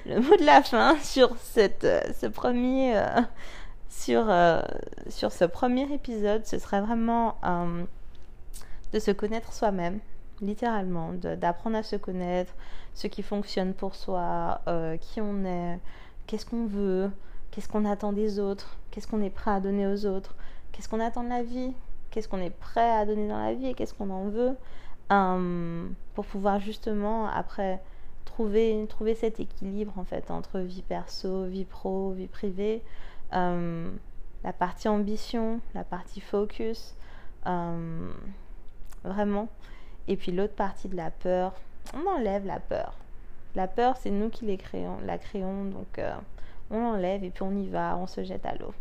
le 0.06 0.20
mot 0.20 0.36
de 0.36 0.44
la 0.44 0.62
fin 0.62 0.98
sur 0.98 1.36
cette, 1.36 1.84
euh, 1.84 2.00
ce 2.18 2.26
premier, 2.26 2.96
euh, 2.96 3.20
sur, 3.88 4.26
sur 5.08 5.30
ce 5.30 5.44
premier 5.44 5.92
épisode, 5.92 6.44
ce 6.46 6.58
serait 6.58 6.80
vraiment 6.80 7.36
de 8.92 8.98
se 8.98 9.12
connaître 9.12 9.52
soi-même, 9.52 10.00
littéralement, 10.40 11.12
d'apprendre 11.12 11.76
à 11.76 11.82
se 11.82 11.96
connaître, 11.96 12.54
ce 12.94 13.06
qui 13.06 13.22
fonctionne 13.22 13.74
pour 13.74 13.94
soi, 13.94 14.60
qui 15.00 15.20
on 15.20 15.44
est, 15.44 15.78
qu'est-ce 16.26 16.46
qu'on 16.46 16.66
veut, 16.66 17.10
qu'est-ce 17.50 17.68
qu'on 17.68 17.84
attend 17.84 18.12
des 18.12 18.38
autres, 18.38 18.76
qu'est-ce 18.90 19.06
qu'on 19.06 19.22
est 19.22 19.30
prêt 19.30 19.52
à 19.52 19.60
donner 19.60 19.86
aux 19.86 20.06
autres, 20.06 20.34
qu'est-ce 20.72 20.88
qu'on 20.88 21.00
attend 21.00 21.24
de 21.24 21.28
la 21.28 21.42
vie, 21.42 21.72
qu'est-ce 22.10 22.28
qu'on 22.28 22.40
est 22.40 22.50
prêt 22.50 22.90
à 22.90 23.06
donner 23.06 23.28
dans 23.28 23.38
la 23.38 23.54
vie 23.54 23.66
et 23.66 23.74
qu'est-ce 23.74 23.94
qu'on 23.94 24.10
en 24.10 24.28
veut 24.28 24.56
euh, 25.12 25.88
pour 26.14 26.24
pouvoir 26.24 26.60
justement 26.60 27.26
après 27.28 27.82
trouver, 28.24 28.86
trouver 28.88 29.14
cet 29.14 29.38
équilibre 29.38 29.92
en 29.98 30.04
fait 30.04 30.30
entre 30.30 30.60
vie 30.60 30.82
perso, 30.82 31.44
vie 31.44 31.64
pro, 31.64 32.12
vie 32.12 32.26
privée, 32.26 32.82
euh, 33.34 33.90
la 34.42 34.52
partie 34.52 34.88
ambition, 34.88 35.60
la 35.74 35.84
partie 35.84 36.20
focus, 36.20 36.94
euh, 37.46 38.10
vraiment. 39.04 39.48
Et 40.08 40.16
puis 40.16 40.32
l'autre 40.32 40.54
partie 40.54 40.88
de 40.88 40.96
la 40.96 41.10
peur, 41.10 41.54
on 41.94 42.08
enlève 42.08 42.46
la 42.46 42.60
peur. 42.60 42.94
La 43.54 43.68
peur, 43.68 43.96
c'est 43.96 44.10
nous 44.10 44.30
qui 44.30 44.46
la 44.46 45.18
créons, 45.18 45.64
donc 45.64 46.00
on 46.70 46.80
l'enlève 46.80 47.22
et 47.24 47.30
puis 47.30 47.42
on 47.42 47.56
y 47.56 47.68
va, 47.68 47.96
on 47.96 48.06
se 48.06 48.24
jette 48.24 48.46
à 48.46 48.54
l'eau. 48.54 48.74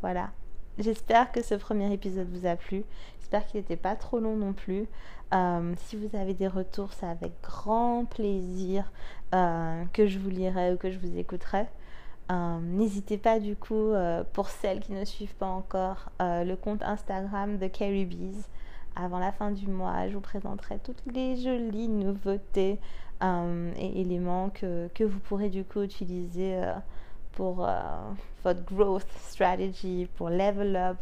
Voilà. 0.00 0.30
J'espère 0.78 1.32
que 1.32 1.42
ce 1.42 1.54
premier 1.54 1.92
épisode 1.92 2.28
vous 2.28 2.46
a 2.46 2.56
plu. 2.56 2.84
J'espère 3.18 3.46
qu'il 3.46 3.60
n'était 3.60 3.76
pas 3.76 3.96
trop 3.96 4.20
long 4.20 4.36
non 4.36 4.52
plus. 4.52 4.86
Euh, 5.34 5.74
si 5.78 5.96
vous 5.96 6.14
avez 6.16 6.34
des 6.34 6.48
retours, 6.48 6.92
c'est 6.92 7.06
avec 7.06 7.32
grand 7.42 8.04
plaisir 8.04 8.92
euh, 9.34 9.84
que 9.92 10.06
je 10.06 10.18
vous 10.18 10.28
lirai 10.28 10.72
ou 10.72 10.76
que 10.76 10.90
je 10.90 10.98
vous 10.98 11.18
écouterai. 11.18 11.66
Euh, 12.30 12.58
n'hésitez 12.60 13.18
pas 13.18 13.40
du 13.40 13.56
coup, 13.56 13.92
pour 14.32 14.48
celles 14.48 14.80
qui 14.80 14.92
ne 14.92 15.04
suivent 15.04 15.34
pas 15.36 15.46
encore, 15.46 16.10
le 16.20 16.54
compte 16.54 16.82
Instagram 16.82 17.58
de 17.58 17.66
Carrie 17.68 18.04
Bees. 18.04 18.44
Avant 18.96 19.18
la 19.18 19.30
fin 19.30 19.50
du 19.50 19.68
mois, 19.68 20.08
je 20.08 20.14
vous 20.14 20.20
présenterai 20.20 20.78
toutes 20.78 21.02
les 21.12 21.36
jolies 21.36 21.88
nouveautés 21.88 22.78
et 23.22 24.00
éléments 24.00 24.50
que, 24.50 24.88
que, 24.94 25.04
vous 25.04 25.18
pourrez 25.20 25.48
du 25.48 25.64
coup 25.64 25.82
utiliser 25.82 26.58
pour 27.36 27.68
euh, 27.68 27.72
votre 28.42 28.64
growth 28.64 29.06
strategy, 29.20 30.08
pour 30.16 30.30
level 30.30 30.74
up 30.74 30.96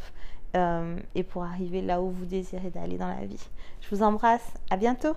euh, 0.57 0.99
et 1.15 1.23
pour 1.23 1.45
arriver 1.45 1.81
là 1.81 2.03
où 2.03 2.11
vous 2.11 2.27
désirez 2.27 2.71
d'aller 2.71 2.99
dans 2.99 3.09
la 3.09 3.25
vie. 3.25 3.49
Je 3.81 3.95
vous 3.95 4.03
embrasse, 4.03 4.53
à 4.69 4.77
bientôt. 4.77 5.15